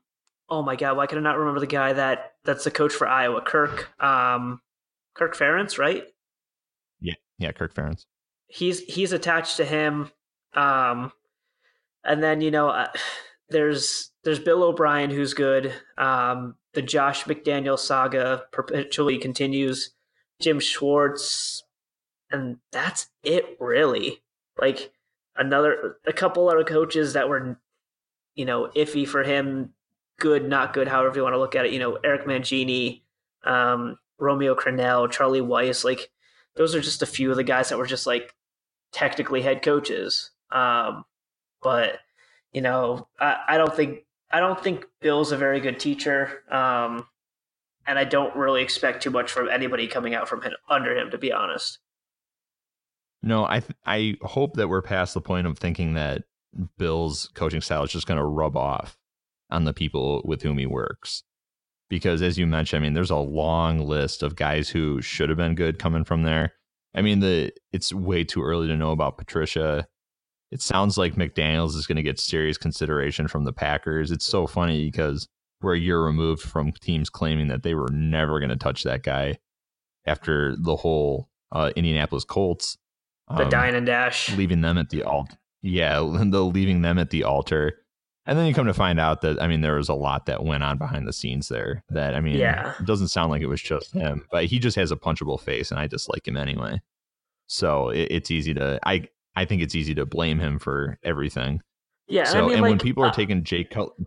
[0.49, 3.08] oh my god, why can I not remember the guy that that's the coach for
[3.08, 3.41] Iowa?
[3.41, 4.60] Kirk, um,
[5.13, 6.03] Kirk Ferentz, right?
[6.99, 8.05] Yeah, yeah, Kirk Ferentz.
[8.47, 10.12] He's he's attached to him.
[10.53, 11.12] Um,
[12.03, 12.88] and then you know, uh,
[13.49, 15.71] there's there's Bill O'Brien who's good.
[15.97, 19.91] Um, the Josh McDaniel saga perpetually continues.
[20.41, 21.63] Jim Schwartz,
[22.31, 24.21] and that's it really.
[24.60, 24.91] Like
[25.38, 27.60] another a couple other coaches that were,
[28.36, 29.74] you know, iffy for him,
[30.19, 31.74] good, not good, however you want to look at it.
[31.74, 33.02] You know, Eric Mangini,
[33.43, 36.12] um, Romeo Crennel, Charlie Weis, like
[36.56, 38.34] those are just a few of the guys that were just like
[38.91, 40.32] technically head coaches.
[40.52, 41.06] Um,
[41.62, 42.00] but
[42.54, 46.43] you know, I, I don't think I don't think Bill's a very good teacher.
[46.50, 47.08] Um,
[47.88, 51.12] and I don't really expect too much from anybody coming out from him, under him,
[51.12, 51.80] to be honest.
[53.21, 56.24] No, I th- I hope that we're past the point of thinking that
[56.78, 58.98] Bill's coaching style is just going to rub off
[59.50, 61.24] on the people with whom he works.
[61.89, 65.38] Because as you mentioned, I mean, there's a long list of guys who should have
[65.38, 66.54] been good coming from there.
[66.96, 69.88] I mean, the it's way too early to know about Patricia.
[70.52, 74.12] It sounds like McDaniels is going to get serious consideration from the Packers.
[74.12, 75.28] It's so funny because
[75.62, 79.04] we're a year removed from teams claiming that they were never going to touch that
[79.04, 79.38] guy
[80.06, 82.78] after the whole uh, Indianapolis Colts
[83.30, 84.36] The um, dine and dash.
[84.36, 85.36] leaving them at the altar.
[85.65, 85.95] Yeah,
[86.30, 87.80] the leaving them at the altar.
[88.28, 90.43] And then you come to find out that I mean there was a lot that
[90.43, 91.84] went on behind the scenes there.
[91.89, 92.73] That I mean, Yeah.
[92.80, 95.69] it doesn't sound like it was just him, but he just has a punchable face,
[95.71, 96.82] and I dislike him anyway.
[97.47, 101.62] So it, it's easy to I I think it's easy to blame him for everything.
[102.08, 104.06] Yeah, and so I mean, and like, when people are uh, taking Jake Cutler,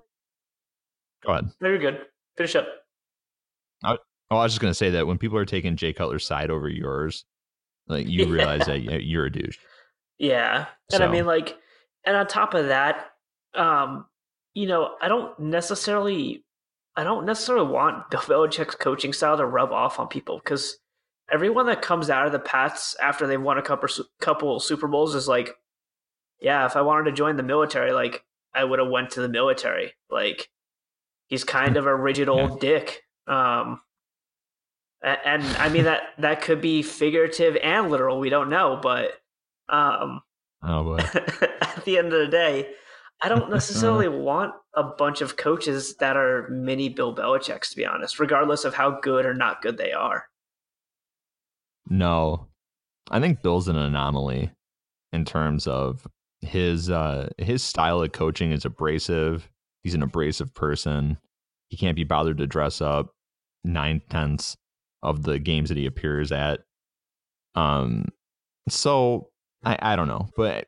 [1.24, 1.50] go ahead.
[1.60, 2.00] very good.
[2.36, 2.66] Finish up.
[3.84, 3.96] Oh,
[4.30, 7.24] I was just gonna say that when people are taking Jay Cutler's side over yours,
[7.86, 8.32] like you Yeah.
[8.32, 9.58] realize that you're a douche.
[10.18, 10.66] Yeah.
[10.92, 11.56] And I mean like
[12.04, 13.10] and on top of that,
[13.54, 14.06] um,
[14.54, 16.44] you know, I don't necessarily
[16.96, 20.78] I don't necessarily want Bill Belichick's coaching style to rub off on people because
[21.30, 23.88] everyone that comes out of the Pats after they've won a couple
[24.20, 25.50] couple Super Bowls is like,
[26.40, 29.28] yeah, if I wanted to join the military, like I would have went to the
[29.28, 29.92] military.
[30.10, 30.48] Like
[31.28, 33.02] he's kind of a rigid old dick.
[33.26, 33.80] Um,
[35.02, 38.18] and I mean that that could be figurative and literal.
[38.18, 39.12] We don't know, but
[39.68, 40.22] um,
[40.62, 40.96] Oh boy.
[41.60, 42.68] at the end of the day,
[43.22, 47.86] I don't necessarily want a bunch of coaches that are mini Bill Belichick's, to be
[47.86, 50.24] honest, regardless of how good or not good they are.
[51.88, 52.48] No,
[53.10, 54.50] I think Bill's an anomaly
[55.12, 56.06] in terms of
[56.40, 59.48] his uh his style of coaching is abrasive.
[59.82, 61.18] He's an abrasive person.
[61.68, 63.14] He can't be bothered to dress up
[63.64, 64.56] nine tenths
[65.02, 66.60] of the games that he appears at.
[67.54, 68.06] Um,
[68.68, 69.27] so
[69.64, 70.66] I I don't know, but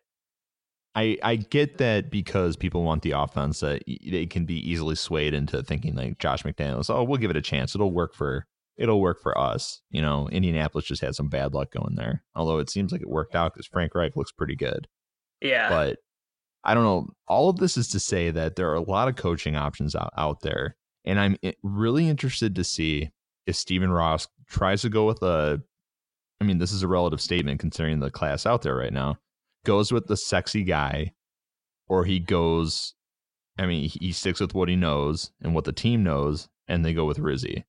[0.95, 5.35] I I get that because people want the offense that they can be easily swayed
[5.35, 6.91] into thinking like Josh McDaniels.
[6.91, 7.75] Oh, we'll give it a chance.
[7.75, 9.83] It'll work for it'll work for us.
[9.91, 12.25] You know, Indianapolis just had some bad luck going there.
[12.35, 14.89] Although it seems like it worked out because Frank Reich looks pretty good.
[15.41, 15.69] Yeah.
[15.69, 15.99] But
[16.65, 17.09] I don't know.
[17.29, 20.13] All of this is to say that there are a lot of coaching options out,
[20.17, 20.77] out there.
[21.05, 23.11] And I'm eh, really interested to see
[23.47, 25.63] if Stephen Ross tries to go with a,
[26.41, 29.19] I mean, this is a relative statement considering the class out there right now,
[29.65, 31.13] goes with the sexy guy,
[31.89, 32.95] or he goes,
[33.59, 36.95] I mean, he- sticks with what he knows and what the team knows, and they
[36.95, 37.65] go with Rizzi.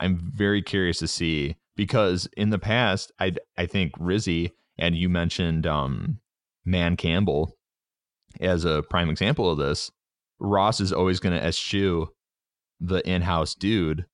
[0.00, 5.08] I'm very curious to see because in the past, I I think Rizzi and you
[5.08, 6.20] mentioned um,
[6.68, 7.56] Dan Campbell
[8.40, 9.90] as a prime example of this.
[10.40, 12.08] Ross is always going to eschew
[12.80, 14.06] the in-house dude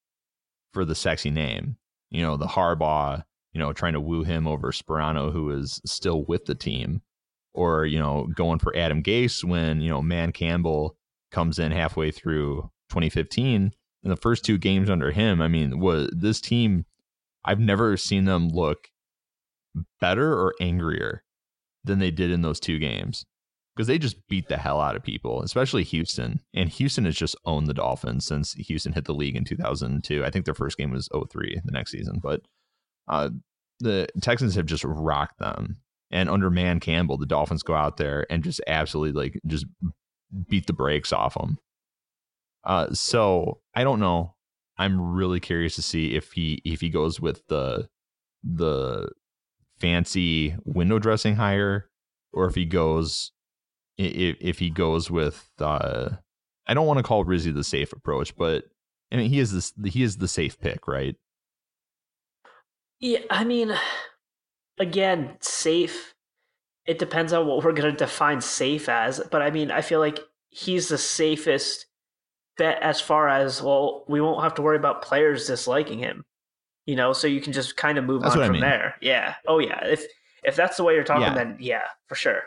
[0.73, 1.77] for the sexy name.
[2.11, 3.25] You know, the Harbaugh.
[3.53, 7.03] You know, trying to woo him over Sparano, who is still with the team,
[7.53, 10.97] or you know, going for Adam Gase when you know Dan Campbell
[11.31, 16.11] comes in halfway through 2015 in the first two games under him, I mean, was
[16.13, 16.87] this team?
[17.45, 18.89] I've never seen them look
[20.01, 21.23] better or angrier
[21.85, 23.25] than they did in those two games
[23.75, 26.41] because they just beat the hell out of people, especially Houston.
[26.55, 30.25] And Houston has just owned the Dolphins since Houston hit the league in 2002.
[30.25, 32.43] I think their first game was 03 the next season, but
[33.11, 33.29] uh,
[33.81, 35.77] the Texans have just rocked them.
[36.11, 39.67] And under Dan Campbell, the Dolphins go out there and just absolutely like just
[40.49, 41.59] beat the brakes off them.
[42.65, 44.35] Uh, so I don't know.
[44.77, 47.89] I'm really curious to see if he if he goes with the
[48.43, 49.11] the
[49.79, 51.91] fancy window dressing hire
[52.33, 53.33] or if he goes
[53.99, 56.11] if if he goes with uh
[56.67, 58.65] I don't want to call Rizzi the safe approach, but
[59.13, 61.17] I mean he is this he is the safe pick, right?
[63.01, 63.73] Yeah, I mean,
[64.79, 66.15] again, safe.
[66.87, 69.21] It depends on what we're going to define safe as.
[69.31, 70.19] But I mean, I feel like
[70.51, 71.87] he's the safest
[72.59, 76.25] bet as far as, well, we won't have to worry about players disliking him.
[76.87, 78.63] You know, so you can just kind of move That's on what I from mean.
[78.63, 78.97] there.
[79.01, 79.35] Yeah.
[79.47, 79.85] Oh, yeah.
[79.87, 80.05] If
[80.43, 81.35] if that's the way you're talking, Yeah.
[81.35, 82.41] then yeah, for sure.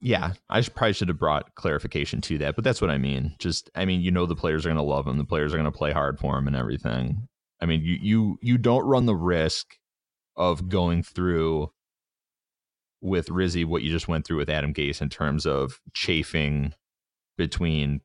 [0.00, 3.34] Yeah, I should, probably should have brought clarification to that, but that's what I mean.
[3.38, 5.18] Just, I mean, you know, the players are going to love him.
[5.18, 7.27] The players are going to play hard for him and everything.
[7.60, 9.76] I mean, you you you don't run the risk
[10.36, 11.70] of going through
[13.00, 16.74] with Rizzi what you just went through with Adam Gase in terms of chafing
[17.36, 18.00] between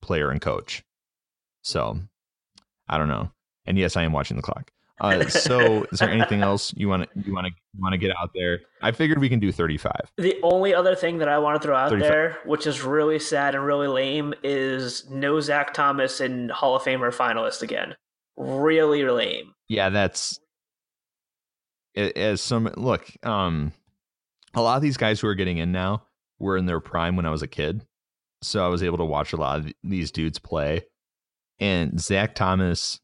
[0.00, 0.82] player and coach.
[1.62, 2.00] So,
[2.88, 3.30] I don't know.
[3.66, 4.72] And yes, I am watching the clock.
[5.00, 8.12] Uh, so, is there anything else you want to you want to want to get
[8.16, 8.60] out there?
[8.82, 10.12] I figured we can do thirty five.
[10.16, 12.08] The only other thing that I want to throw out 35.
[12.08, 16.82] there, which is really sad and really lame, is no Zach Thomas in Hall of
[16.82, 17.96] Famer finalist again.
[18.36, 19.52] Really lame.
[19.68, 20.38] yeah that's
[21.94, 23.72] as some look um
[24.54, 26.02] a lot of these guys who are getting in now
[26.38, 27.84] were in their prime when i was a kid
[28.42, 30.80] so i was able to watch a lot of these dudes play
[31.60, 32.98] and zach thomas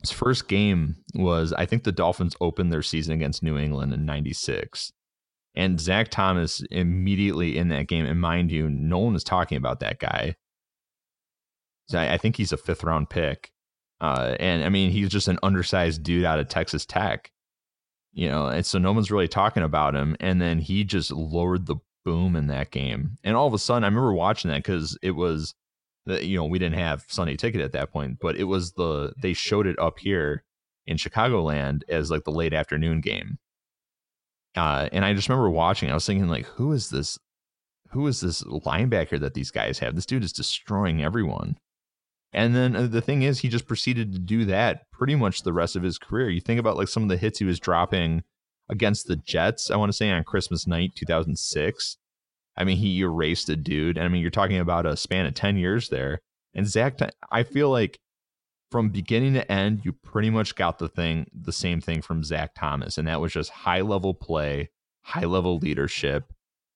[0.00, 4.06] his first game was i think the dolphins opened their season against new england in
[4.06, 4.92] 96
[5.56, 9.80] and zach thomas immediately in that game and mind you no one was talking about
[9.80, 10.36] that guy
[11.88, 13.50] so I, I think he's a fifth round pick
[14.00, 17.30] uh, and I mean, he's just an undersized dude out of Texas Tech,
[18.12, 20.16] you know, and so no one's really talking about him.
[20.20, 23.16] And then he just lowered the boom in that game.
[23.24, 25.54] And all of a sudden, I remember watching that because it was,
[26.06, 29.32] you know, we didn't have Sunday ticket at that point, but it was the, they
[29.32, 30.44] showed it up here
[30.86, 33.38] in Chicagoland as like the late afternoon game.
[34.56, 37.18] Uh, and I just remember watching, I was thinking, like, who is this?
[37.90, 39.94] Who is this linebacker that these guys have?
[39.94, 41.56] This dude is destroying everyone.
[42.32, 45.52] And then uh, the thing is, he just proceeded to do that pretty much the
[45.52, 46.28] rest of his career.
[46.28, 48.24] You think about like some of the hits he was dropping
[48.68, 51.96] against the Jets, I want to say on Christmas night 2006.
[52.56, 53.96] I mean, he erased a dude.
[53.96, 56.20] And I mean, you're talking about a span of 10 years there.
[56.54, 56.98] And Zach,
[57.30, 57.98] I feel like
[58.70, 62.54] from beginning to end, you pretty much got the thing, the same thing from Zach
[62.54, 62.98] Thomas.
[62.98, 64.70] And that was just high level play,
[65.02, 66.32] high level leadership,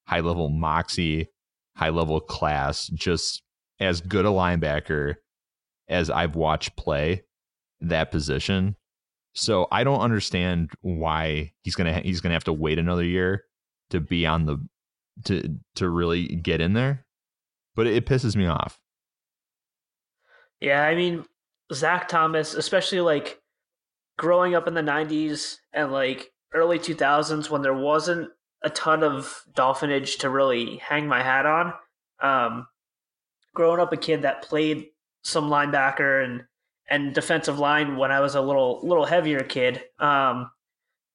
[0.06, 1.28] high level moxie,
[1.76, 3.42] high level class, just
[3.80, 5.16] as good a linebacker
[5.90, 7.24] as I've watched play
[7.80, 8.76] that position.
[9.34, 13.44] So I don't understand why he's gonna ha- he's gonna have to wait another year
[13.90, 14.58] to be on the
[15.24, 17.04] to to really get in there.
[17.74, 18.80] But it, it pisses me off.
[20.60, 21.24] Yeah, I mean
[21.72, 23.40] Zach Thomas, especially like
[24.18, 28.28] growing up in the '90s and like early 2000s when there wasn't
[28.62, 31.72] a ton of Dolphinage to really hang my hat on.
[32.20, 32.66] Um,
[33.54, 34.86] growing up a kid that played
[35.22, 36.44] some linebacker and
[36.88, 39.82] and defensive line when I was a little little heavier kid.
[39.98, 40.50] Um,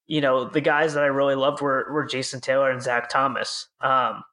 [0.07, 3.67] you know, the guys that I really loved were were Jason Taylor and Zach Thomas.
[3.81, 4.23] Um,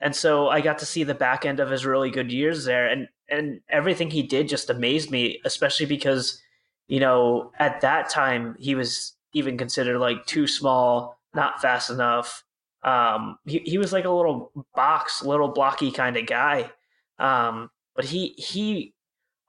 [0.00, 2.86] and so I got to see the back end of his really good years there,
[2.86, 6.40] and and everything he did just amazed me, especially because
[6.86, 12.44] you know at that time he was even considered like too small, not fast enough.
[12.82, 16.70] Um, he he was like a little box, little blocky kind of guy.
[17.18, 18.94] Um, but he he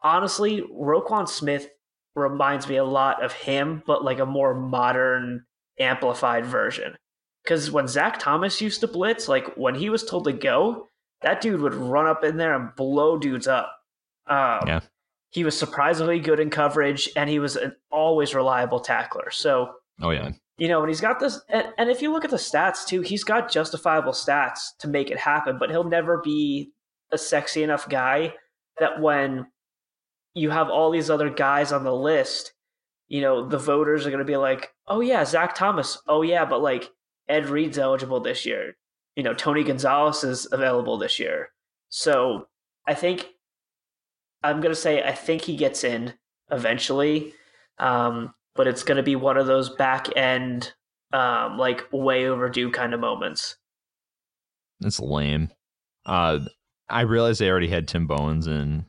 [0.07, 1.69] honestly, Roquan Smith
[2.15, 5.45] reminds me a lot of him, but like a more modern,
[5.79, 6.95] amplified version.
[7.43, 10.87] Because when Zach Thomas used to blitz, like when he was told to go,
[11.21, 13.71] that dude would run up in there and blow dudes up.
[14.27, 14.79] Um, yeah.
[15.31, 19.29] He was surprisingly good in coverage, and he was an always reliable tackler.
[19.29, 21.39] So, oh yeah, you know, and he's got this.
[21.49, 25.11] And, and if you look at the stats too, he's got justifiable stats to make
[25.11, 25.57] it happen.
[25.59, 26.71] But he'll never be
[27.11, 28.33] a sexy enough guy
[28.79, 29.47] that when
[30.37, 32.53] you have all these other guys on the list,
[33.07, 35.97] you know, the voters are going to be like, oh, yeah, Zach Thomas.
[36.07, 36.91] Oh, yeah, but like
[37.27, 38.77] Ed Reed's eligible this year.
[39.15, 41.49] You know, Tony Gonzalez is available this year.
[41.89, 42.47] So
[42.85, 43.25] I think
[44.43, 46.13] I'm going to say I think he gets in
[46.51, 47.33] eventually.
[47.79, 50.73] Um, but it's going to be one of those back end,
[51.13, 53.55] um, like way overdue kind of moments.
[54.79, 55.49] That's lame.
[56.05, 56.39] Uh,
[56.89, 58.85] I realized they already had Tim Bowens and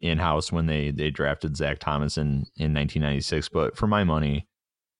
[0.00, 3.48] in house when they they drafted Zach Thomas in in 1996.
[3.48, 4.46] But for my money,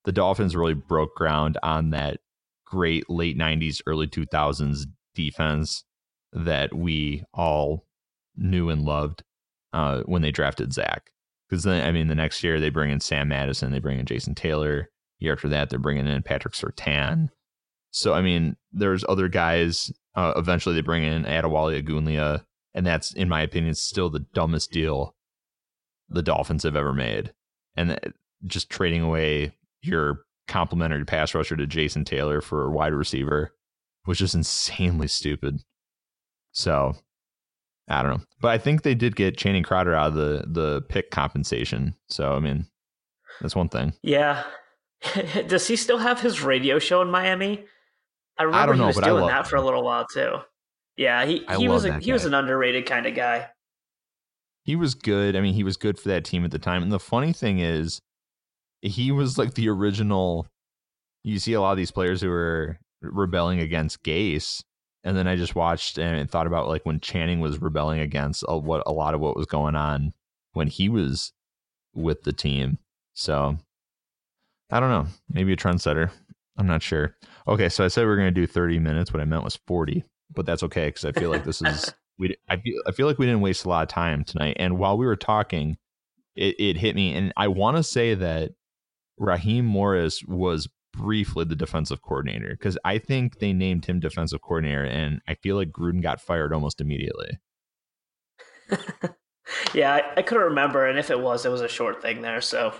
[0.05, 2.20] the Dolphins really broke ground on that
[2.66, 5.84] great late 90s, early 2000s defense
[6.32, 7.86] that we all
[8.36, 9.24] knew and loved
[9.72, 11.11] uh, when they drafted Zach.
[11.48, 14.07] Because then, I mean, the next year they bring in Sam Madison, they bring in
[14.07, 14.88] Jason Taylor.
[15.18, 17.28] Year after that, they're bringing in Patrick Surtain.
[17.90, 19.92] So, I mean, there's other guys.
[20.14, 22.42] Uh, eventually, they bring in Adewale Ogunleye
[22.74, 25.14] and that's in my opinion still the dumbest deal
[26.10, 27.32] the Dolphins have ever made.
[27.76, 27.98] And
[28.44, 29.52] just trading away
[29.82, 33.54] your complimentary pass rusher to Jason Taylor for a wide receiver
[34.06, 35.60] was just insanely stupid.
[36.52, 36.94] So
[37.88, 40.82] I don't know, but I think they did get Channing Crowder out of the the
[40.82, 41.94] pick compensation.
[42.08, 42.66] So I mean,
[43.40, 43.94] that's one thing.
[44.02, 44.44] Yeah.
[45.46, 47.64] Does he still have his radio show in Miami?
[48.36, 50.38] I remember I he was doing that for a little while too.
[51.01, 53.48] Yeah, he, he was a, he was an underrated kind of guy.
[54.64, 55.34] He was good.
[55.34, 56.82] I mean, he was good for that team at the time.
[56.82, 58.03] And the funny thing is,
[58.82, 60.46] he was like the original.
[61.24, 64.62] You see a lot of these players who are rebelling against Gase,
[65.03, 68.59] and then I just watched and thought about like when Channing was rebelling against a,
[68.59, 70.12] what a lot of what was going on
[70.53, 71.32] when he was
[71.94, 72.76] with the team.
[73.14, 73.57] So
[74.70, 75.07] I don't know.
[75.32, 76.11] Maybe a trendsetter.
[76.59, 77.16] I'm not sure.
[77.48, 79.14] Okay, so I said we are going to do 30 minutes.
[79.14, 82.36] What I meant was 40 but that's okay because I feel like this is we.
[82.48, 84.56] I feel I feel like we didn't waste a lot of time tonight.
[84.58, 85.76] And while we were talking,
[86.36, 88.52] it, it hit me, and I want to say that
[89.18, 94.84] Raheem Morris was briefly the defensive coordinator because I think they named him defensive coordinator,
[94.84, 97.38] and I feel like Gruden got fired almost immediately.
[99.74, 102.40] yeah, I, I couldn't remember, and if it was, it was a short thing there.
[102.40, 102.74] So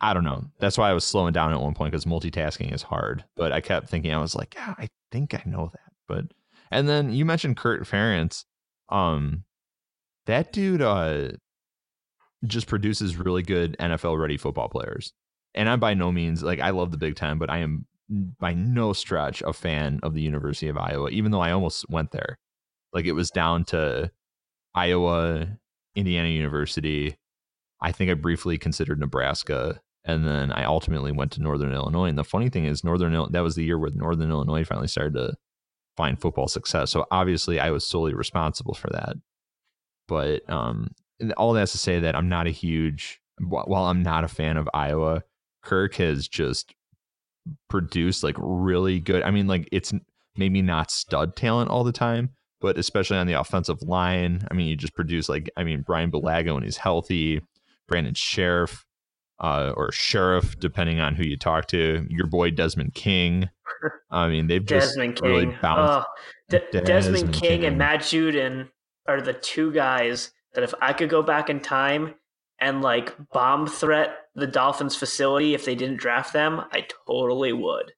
[0.00, 0.44] I don't know.
[0.58, 3.24] That's why I was slowing down at one point because multitasking is hard.
[3.34, 5.92] But I kept thinking, I was like, yeah, I think I know that.
[6.06, 6.24] But
[6.70, 8.44] and then you mentioned Kirk Ferentz.
[8.88, 9.44] Um,
[10.26, 11.30] that dude uh
[12.44, 15.12] just produces really good NFL ready football players.
[15.54, 18.54] And I'm by no means like I love the Big Ten, but I am by
[18.54, 22.38] no stretch a fan of the University of Iowa, even though I almost went there.
[22.92, 24.10] Like it was down to
[24.74, 25.48] Iowa,
[25.94, 27.16] Indiana University.
[27.80, 32.06] I think I briefly considered Nebraska, and then I ultimately went to Northern Illinois.
[32.06, 35.14] And the funny thing is, Northern Illinois—that was the year where Northern Illinois finally started
[35.14, 35.34] to
[35.96, 36.90] find football success.
[36.90, 39.16] So obviously, I was solely responsible for that.
[40.08, 40.90] But um,
[41.36, 44.68] all that's to say that I'm not a huge, while I'm not a fan of
[44.72, 45.22] Iowa,
[45.62, 46.74] Kirk has just
[47.68, 49.22] produced like really good.
[49.22, 49.92] I mean, like it's
[50.36, 52.30] maybe not stud talent all the time,
[52.60, 54.46] but especially on the offensive line.
[54.50, 57.40] I mean, you just produce like I mean Brian Bulaga when he's healthy,
[57.88, 58.84] Brandon Sheriff,
[59.40, 62.06] uh, or Scherff, depending on who you talk to.
[62.08, 63.50] Your boy Desmond King.
[64.10, 65.28] I mean, they've just Desmond King.
[65.28, 66.06] really bounced.
[66.08, 66.12] Oh,
[66.48, 68.68] De- Desmond, Desmond King, King and Matt Judon
[69.06, 72.14] are the two guys that if I could go back in time
[72.58, 77.92] and like bomb threat the Dolphins facility if they didn't draft them, I totally would.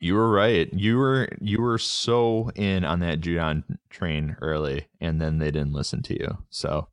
[0.00, 0.70] You were right.
[0.72, 5.72] You were you were so in on that Judon train early, and then they didn't
[5.72, 6.38] listen to you.
[6.50, 6.88] So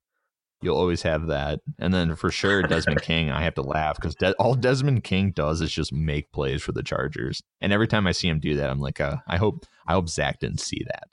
[0.62, 1.60] you'll always have that.
[1.80, 5.32] And then for sure, Desmond King, I have to laugh because De- all Desmond King
[5.32, 7.42] does is just make plays for the Chargers.
[7.60, 10.10] And every time I see him do that, I'm like, uh, I hope I hope
[10.10, 11.10] Zach didn't see that.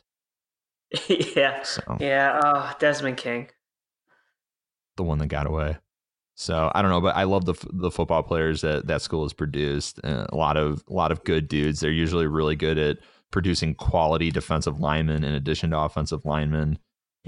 [1.37, 2.41] yeah, so, yeah.
[2.43, 3.49] Uh, Desmond King,
[4.97, 5.77] the one that got away.
[6.35, 9.33] So I don't know, but I love the the football players that that school has
[9.33, 9.99] produced.
[10.05, 11.81] Uh, a lot of a lot of good dudes.
[11.81, 12.99] They're usually really good at
[13.31, 16.79] producing quality defensive linemen in addition to offensive linemen.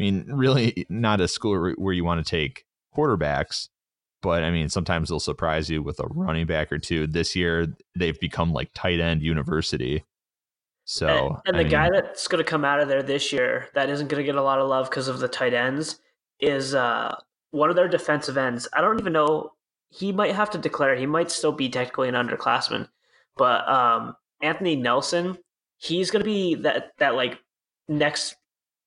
[0.00, 2.64] I mean, really not a school where you want to take
[2.96, 3.68] quarterbacks,
[4.22, 7.06] but I mean, sometimes they'll surprise you with a running back or two.
[7.06, 10.02] This year, they've become like tight end university.
[10.86, 13.68] So, and, and the mean, guy that's going to come out of there this year
[13.74, 16.00] that isn't going to get a lot of love because of the tight ends
[16.40, 17.14] is uh,
[17.50, 18.66] one of their defensive ends.
[18.72, 19.52] I don't even know.
[19.90, 20.96] He might have to declare.
[20.96, 22.88] He might still be technically an underclassman,
[23.36, 25.36] but um, Anthony Nelson,
[25.76, 27.38] he's going to be that that like
[27.86, 28.36] next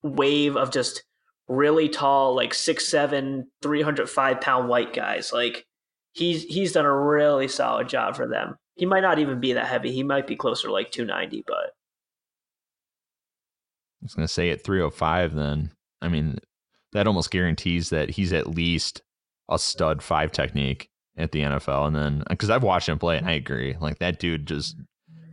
[0.04, 1.04] wave of just
[1.48, 5.34] really tall, like six seven, three hundred five pound white guys.
[5.34, 5.66] Like
[6.14, 8.56] he's he's done a really solid job for them.
[8.76, 9.92] He might not even be that heavy.
[9.92, 11.74] He might be closer like two ninety, but
[14.04, 15.72] I was to say at 305 then.
[16.02, 16.38] I mean,
[16.92, 19.02] that almost guarantees that he's at least
[19.50, 21.88] a stud five technique at the NFL.
[21.88, 24.76] And then because I've watched him play, and I agree, like that dude just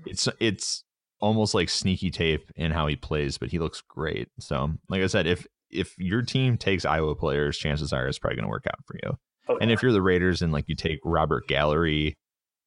[0.07, 0.85] it's it's
[1.21, 4.29] almost like sneaky tape in how he plays, but he looks great.
[4.39, 8.37] So, like I said, if if your team takes Iowa players, chances are it's probably
[8.37, 9.17] going to work out for you.
[9.49, 12.17] Oh, and if you're the Raiders and like you take Robert Gallery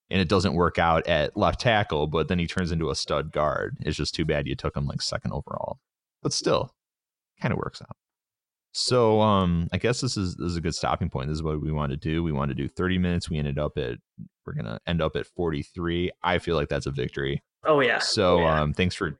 [0.09, 3.31] and it doesn't work out at left tackle, but then he turns into a stud
[3.31, 5.79] guard, it's just too bad you took him like second overall.
[6.21, 6.73] But still,
[7.41, 7.95] kind of works out.
[8.73, 11.29] So um, I guess this is this is a good stopping point.
[11.29, 12.23] This is what we want to do.
[12.23, 13.29] We want to do 30 minutes.
[13.29, 13.97] We ended up at
[14.45, 16.11] we're gonna end up at 43.
[16.23, 17.43] I feel like that's a victory.
[17.65, 17.99] Oh yeah.
[17.99, 18.61] So oh, yeah.
[18.61, 19.17] um, thanks for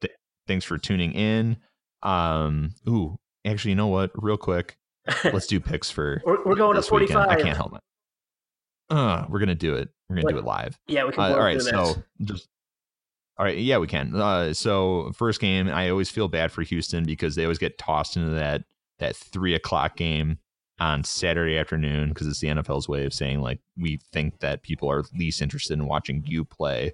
[0.00, 0.14] th-
[0.46, 1.56] thanks for tuning in.
[2.02, 4.10] Um, ooh, actually, you know what?
[4.14, 4.76] Real quick,
[5.24, 6.22] let's do picks for.
[6.24, 7.16] we're, we're going to 45.
[7.16, 7.40] Weekend.
[7.40, 7.80] I can't help it.
[8.88, 9.88] Uh, we're gonna do it.
[10.08, 10.78] We're gonna do it live.
[10.86, 11.20] Yeah, we can.
[11.20, 12.48] Uh, all right, so just
[13.38, 14.14] all right, yeah, we can.
[14.14, 18.16] Uh, so first game, I always feel bad for Houston because they always get tossed
[18.16, 18.64] into that
[18.98, 20.38] that three o'clock game
[20.78, 24.90] on Saturday afternoon because it's the NFL's way of saying like we think that people
[24.90, 26.92] are least interested in watching you play.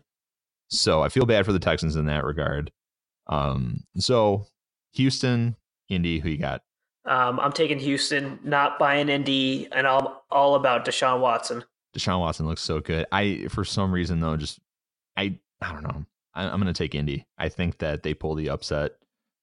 [0.73, 2.73] So I feel bad for the Texans in that regard.
[3.27, 4.47] Um, so
[4.95, 5.57] Houston,
[5.89, 6.62] Indy, who you got?
[7.05, 11.64] Um, I'm taking Houston, not buying Indy, and I'm all about Deshaun Watson.
[11.97, 13.07] Deshaun Watson looks so good.
[13.12, 14.61] I, for some reason though, just
[15.16, 16.05] I, I don't know.
[16.35, 17.27] I, I'm going to take Indy.
[17.37, 18.93] I think that they pull the upset.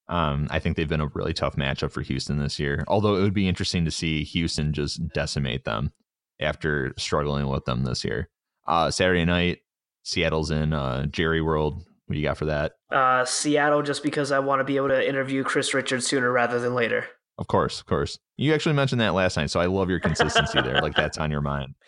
[0.08, 2.84] Um, I think they've been a really tough matchup for Houston this year.
[2.88, 5.92] Although it would be interesting to see Houston just decimate them
[6.40, 8.30] after struggling with them this year.
[8.66, 9.60] Uh, Saturday night,
[10.04, 11.86] Seattle's in uh, Jerry World.
[12.06, 12.74] What do you got for that?
[12.92, 16.60] Uh, Seattle, just because I want to be able to interview Kris Richards sooner rather
[16.60, 17.06] than later.
[17.38, 18.18] Of course, of course.
[18.36, 20.82] You actually mentioned that last night, so I love your consistency there.
[20.82, 21.76] Like that's on your mind.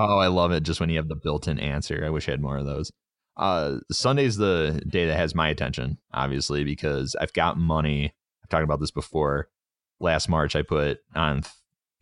[0.00, 0.62] Oh, I love it.
[0.62, 2.04] Just when you have the built-in answer.
[2.06, 2.92] I wish I had more of those.
[3.36, 8.14] Uh, Sunday's the day that has my attention, obviously, because I've got money.
[8.44, 9.48] I've talked about this before.
[9.98, 11.42] Last March, I put on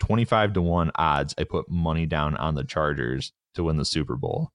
[0.01, 1.35] 25 to 1 odds.
[1.39, 4.53] I put money down on the Chargers to win the Super Bowl.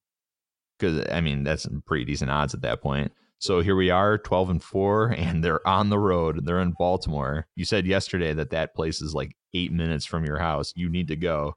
[0.81, 3.11] Because, I mean, that's pretty decent odds at that point.
[3.37, 6.45] So here we are, 12 and 4, and they're on the road.
[6.45, 7.47] They're in Baltimore.
[7.55, 10.73] You said yesterday that that place is like eight minutes from your house.
[10.75, 11.55] You need to go.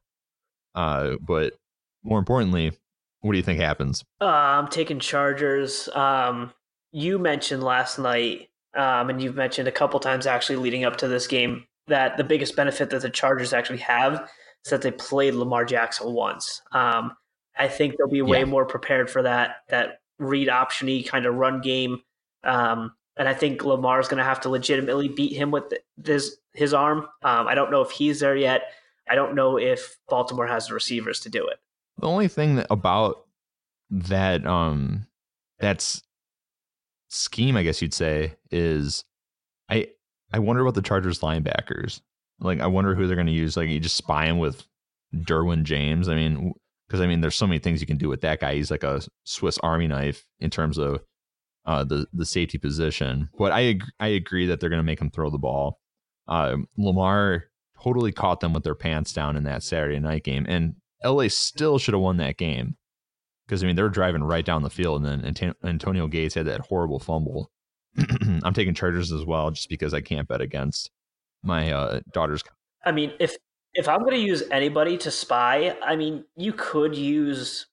[0.75, 1.55] Uh, but
[2.03, 2.73] more importantly,
[3.21, 4.05] what do you think happens?
[4.21, 5.89] Uh, I'm taking Chargers.
[5.95, 6.53] Um,
[6.93, 11.09] you mentioned last night, um, and you've mentioned a couple times actually leading up to
[11.09, 14.29] this game that the biggest benefit that the Chargers actually have
[14.65, 16.63] is that they played Lamar Jackson once.
[16.73, 17.17] Um,
[17.57, 18.45] I think they'll be way yeah.
[18.45, 22.03] more prepared for that that read optiony kind of run game.
[22.43, 25.65] Um, and I think Lamar is going to have to legitimately beat him with
[25.97, 27.07] this his arm.
[27.23, 28.63] Um, I don't know if he's there yet.
[29.09, 31.59] I don't know if Baltimore has the receivers to do it.
[31.99, 33.27] The only thing that, about
[33.91, 35.07] that um
[35.59, 36.03] that's
[37.09, 39.05] scheme, I guess you'd say, is
[39.69, 39.89] I
[40.33, 42.01] I wonder about the Chargers linebackers.
[42.41, 43.57] Like I wonder who they're going to use.
[43.57, 44.65] Like you just spy him with
[45.15, 46.09] Derwin James.
[46.09, 46.55] I mean,
[46.95, 48.55] because I mean, there's so many things you can do with that guy.
[48.55, 51.01] He's like a Swiss Army knife in terms of
[51.67, 53.31] uh, the the safety position.
[53.37, 55.81] But I ag- I agree that they're going to make him throw the ball.
[56.29, 57.47] Uh, Lamar
[57.83, 61.79] totally caught them with their pants down in that Saturday night game, and LA still
[61.79, 62.77] should have won that game
[63.45, 66.61] because I mean they're driving right down the field, and then Antonio Gates had that
[66.61, 67.51] horrible fumble.
[68.45, 70.93] I'm taking Chargers as well, just because I can't bet against
[71.43, 72.45] my uh, daughter's.
[72.85, 73.37] I mean, if
[73.75, 77.67] if I'm going to use anybody to spy, I mean, you could use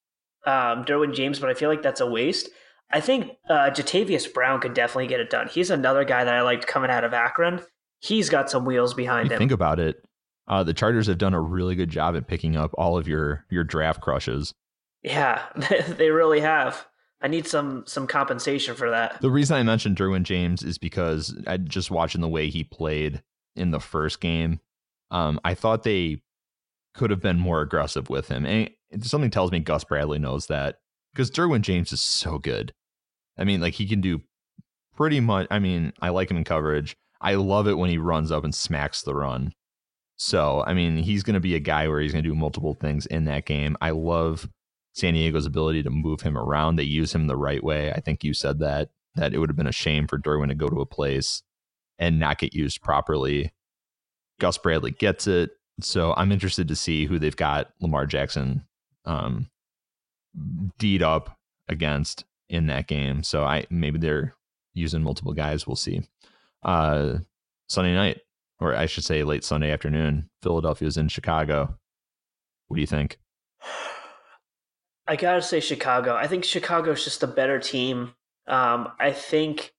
[0.46, 2.50] um, Derwin James, but I feel like that's a waste.
[2.92, 5.48] I think uh, Jatavis Brown could definitely get it done.
[5.48, 7.62] He's another guy that I liked coming out of Akron.
[8.00, 9.40] He's got some wheels behind you him.
[9.40, 10.04] Think about it.
[10.48, 13.46] Uh, the Chargers have done a really good job at picking up all of your
[13.50, 14.54] your draft crushes.
[15.04, 15.42] Yeah,
[15.88, 16.86] they really have.
[17.22, 19.22] I need some some compensation for that.
[19.22, 23.22] The reason I mentioned Derwin James is because I just watching the way he played
[23.56, 24.60] in the first game.
[25.12, 26.22] Um, I thought they
[26.94, 28.70] could have been more aggressive with him, and
[29.02, 30.80] something tells me Gus Bradley knows that
[31.14, 32.74] because Derwin James is so good.
[33.38, 34.22] I mean, like he can do
[34.96, 35.48] pretty much.
[35.52, 36.96] I mean, I like him in coverage.
[37.22, 39.54] I love it when he runs up and smacks the run.
[40.18, 42.76] So, I mean, he's going to be a guy where he's going to do multiple
[42.76, 43.76] things in that game.
[43.82, 44.48] I love
[44.94, 46.76] San Diego's ability to move him around.
[46.76, 47.92] They use him the right way.
[47.92, 50.56] I think you said that that it would have been a shame for Derwin to
[50.56, 51.44] go to a place
[52.00, 53.52] and not get used properly.
[54.42, 55.52] Gus Bradley gets it.
[55.82, 58.66] So I'm interested to see who they've got Lamar Jackson
[59.06, 59.50] um,
[60.80, 61.38] deed up
[61.70, 63.24] against in that game.
[63.24, 64.36] So I maybe they're
[64.74, 65.68] using multiple guys.
[65.68, 66.02] We'll see.
[66.64, 67.20] Uh,
[67.70, 68.20] Sunday night,
[68.60, 71.78] or I should say late Sunday afternoon, Philadelphia's in Chicago.
[72.68, 73.20] What do you think?
[75.08, 76.16] I gotta say Chicago.
[76.16, 78.14] I think Chicago's just a better team.
[78.48, 79.72] Um, I think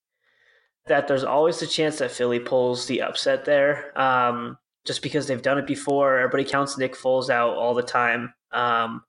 [0.87, 5.41] that there's always a chance that Philly pulls the upset there, um, just because they've
[5.41, 6.17] done it before.
[6.17, 8.33] Everybody counts Nick Foles out all the time.
[8.51, 9.03] Um,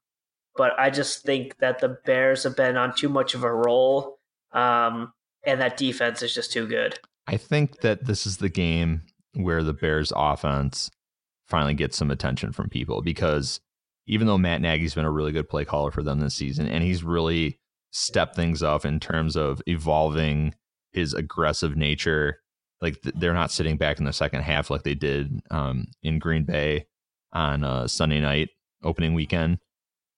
[0.55, 4.19] but I just think that the Bears have been on too much of a roll,
[4.53, 5.11] um,
[5.45, 6.97] and that defense is just too good.
[7.27, 9.01] I think that this is the game
[9.33, 10.89] where the Bears offense
[11.47, 13.59] finally gets some attention from people because
[14.07, 16.83] even though Matt Nagy's been a really good play caller for them this season, and
[16.83, 17.59] he's really
[17.91, 20.53] stepped things up in terms of evolving
[20.95, 22.39] his aggressive nature.
[22.81, 26.43] Like they're not sitting back in the second half like they did um, in Green
[26.43, 26.87] Bay
[27.33, 28.49] on uh, Sunday night
[28.83, 29.59] opening weekend.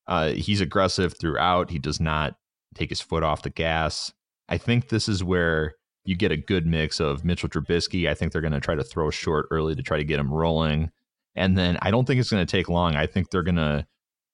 [0.08, 1.70] Uh, he's aggressive throughout.
[1.70, 2.36] He does not
[2.76, 4.12] take his foot off the gas.
[4.50, 5.76] I think this is where
[6.06, 8.10] you get a good mix of Mitchell Trubisky.
[8.10, 10.34] I think they're going to try to throw short early to try to get him
[10.34, 10.90] rolling.
[11.36, 12.96] And then I don't think it's going to take long.
[12.96, 13.86] I think they're going to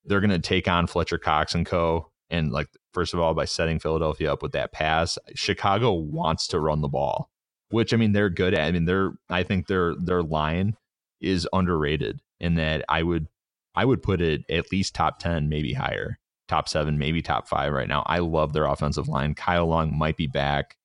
[0.05, 2.11] they're going to take on Fletcher Cox and co.
[2.33, 6.59] And like first of all, by setting Philadelphia up with that pass, Chicago wants to
[6.59, 7.29] run the ball,
[7.69, 8.67] which I mean they're good at.
[8.67, 10.75] I mean they're I think their their line
[11.21, 13.27] is underrated in that I would
[13.75, 16.17] I would put it at least top ten, maybe higher,
[16.47, 18.03] top seven, maybe top five right now.
[18.07, 19.35] I love their offensive line.
[19.35, 20.75] Kyle Long might be back.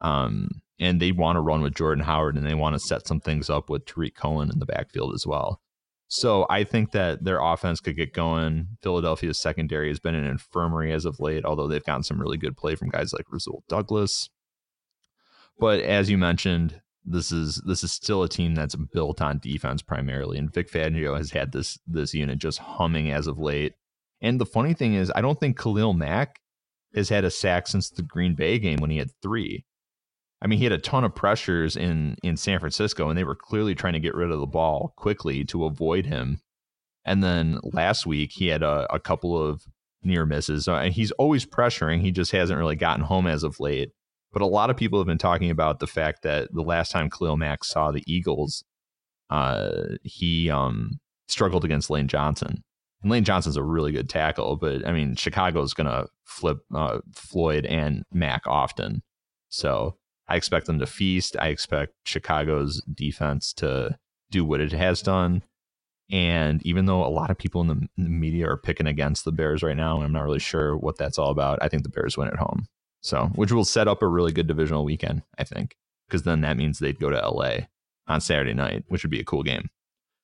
[0.00, 3.20] Um, and they want to run with Jordan Howard and they want to set some
[3.20, 5.60] things up with Tarik Cohen in the backfield as well.
[6.12, 8.66] So I think that their offense could get going.
[8.82, 12.56] Philadelphia's secondary has been an infirmary as of late, although they've gotten some really good
[12.56, 14.28] play from guys like Rasul Douglas.
[15.56, 19.82] But as you mentioned, this is this is still a team that's built on defense
[19.82, 23.74] primarily, and Vic Fangio has had this this unit just humming as of late.
[24.20, 26.40] And the funny thing is, I don't think Khalil Mack
[26.92, 29.64] has had a sack since the Green Bay game when he had three.
[30.42, 33.34] I mean, he had a ton of pressures in in San Francisco, and they were
[33.34, 36.40] clearly trying to get rid of the ball quickly to avoid him.
[37.04, 39.66] And then last week, he had a, a couple of
[40.02, 40.68] near misses.
[40.68, 42.00] And he's always pressuring.
[42.00, 43.90] He just hasn't really gotten home as of late.
[44.32, 47.10] But a lot of people have been talking about the fact that the last time
[47.10, 48.64] Khalil Mack saw the Eagles,
[49.28, 52.62] uh, he um, struggled against Lane Johnson.
[53.02, 56.98] And Lane Johnson's a really good tackle, but I mean, Chicago's going to flip uh,
[57.14, 59.02] Floyd and Mack often.
[59.48, 59.96] So
[60.30, 61.36] I expect them to feast.
[61.38, 63.98] I expect Chicago's defense to
[64.30, 65.42] do what it has done.
[66.10, 69.62] And even though a lot of people in the, media are picking against the Bears
[69.62, 72.16] right now, and I'm not really sure what that's all about, I think the Bears
[72.16, 72.66] win at home.
[73.02, 75.76] So, which will set up a really good divisional weekend, I think,
[76.06, 77.66] because then that means they'd go to LA
[78.06, 79.70] on Saturday night, which would be a cool game.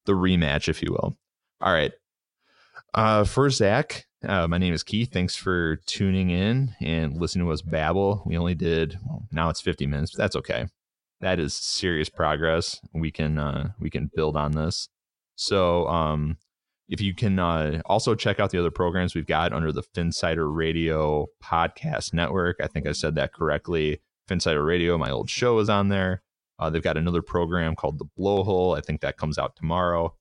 [0.05, 1.17] The rematch, if you will.
[1.61, 1.93] All right.
[2.97, 5.13] Uh, for Zach, uh, my name is Keith.
[5.13, 8.23] Thanks for tuning in and listening to us babble.
[8.25, 10.67] We only did well, now it's 50 minutes, but that's okay.
[11.21, 12.81] That is serious progress.
[12.95, 14.89] We can uh, we can build on this.
[15.35, 16.39] So um,
[16.89, 20.51] if you can uh, also check out the other programs we've got under the Phinsider
[20.51, 22.57] Radio podcast network.
[22.63, 24.01] I think I said that correctly.
[24.27, 26.23] Phinsider Radio, my old show is on there.
[26.59, 28.77] Uh, they've got another program called The Blowhole.
[28.77, 30.15] I think that comes out tomorrow.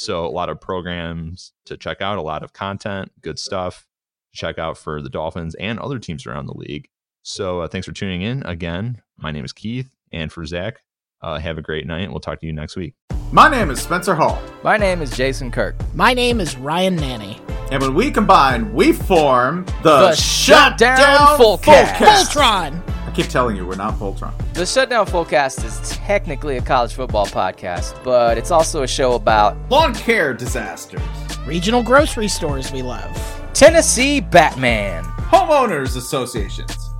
[0.00, 3.84] So a lot of programs to check out, a lot of content, good stuff
[4.32, 6.88] to check out for the Dolphins and other teams around the league.
[7.24, 8.46] So uh, thanks for tuning in.
[8.46, 10.84] Again, my name is Keith, and for Zach,
[11.20, 12.10] uh, have a great night.
[12.10, 12.94] We'll talk to you next week.
[13.32, 14.40] My name is Spencer Hall.
[14.62, 15.74] My name is Jason Kirk.
[15.96, 17.57] My name is Ryan Nanni.
[17.70, 20.96] And when we combine, we form the, The Shutdown
[21.38, 21.96] Fullcast.
[21.96, 22.82] Voltron!
[23.06, 24.32] I keep telling you, we're not Voltron.
[24.54, 29.56] The Shutdown Fullcast is technically a college football podcast, but it's also a show about
[29.70, 31.02] Lawn care disasters,
[31.46, 33.16] Regional grocery stores we love.
[33.52, 35.04] Tennessee Batman.
[35.30, 36.87] homeowners associations,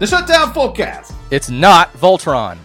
[0.00, 1.14] The Shutdown Fullcast.
[1.30, 2.58] It's not Voltron.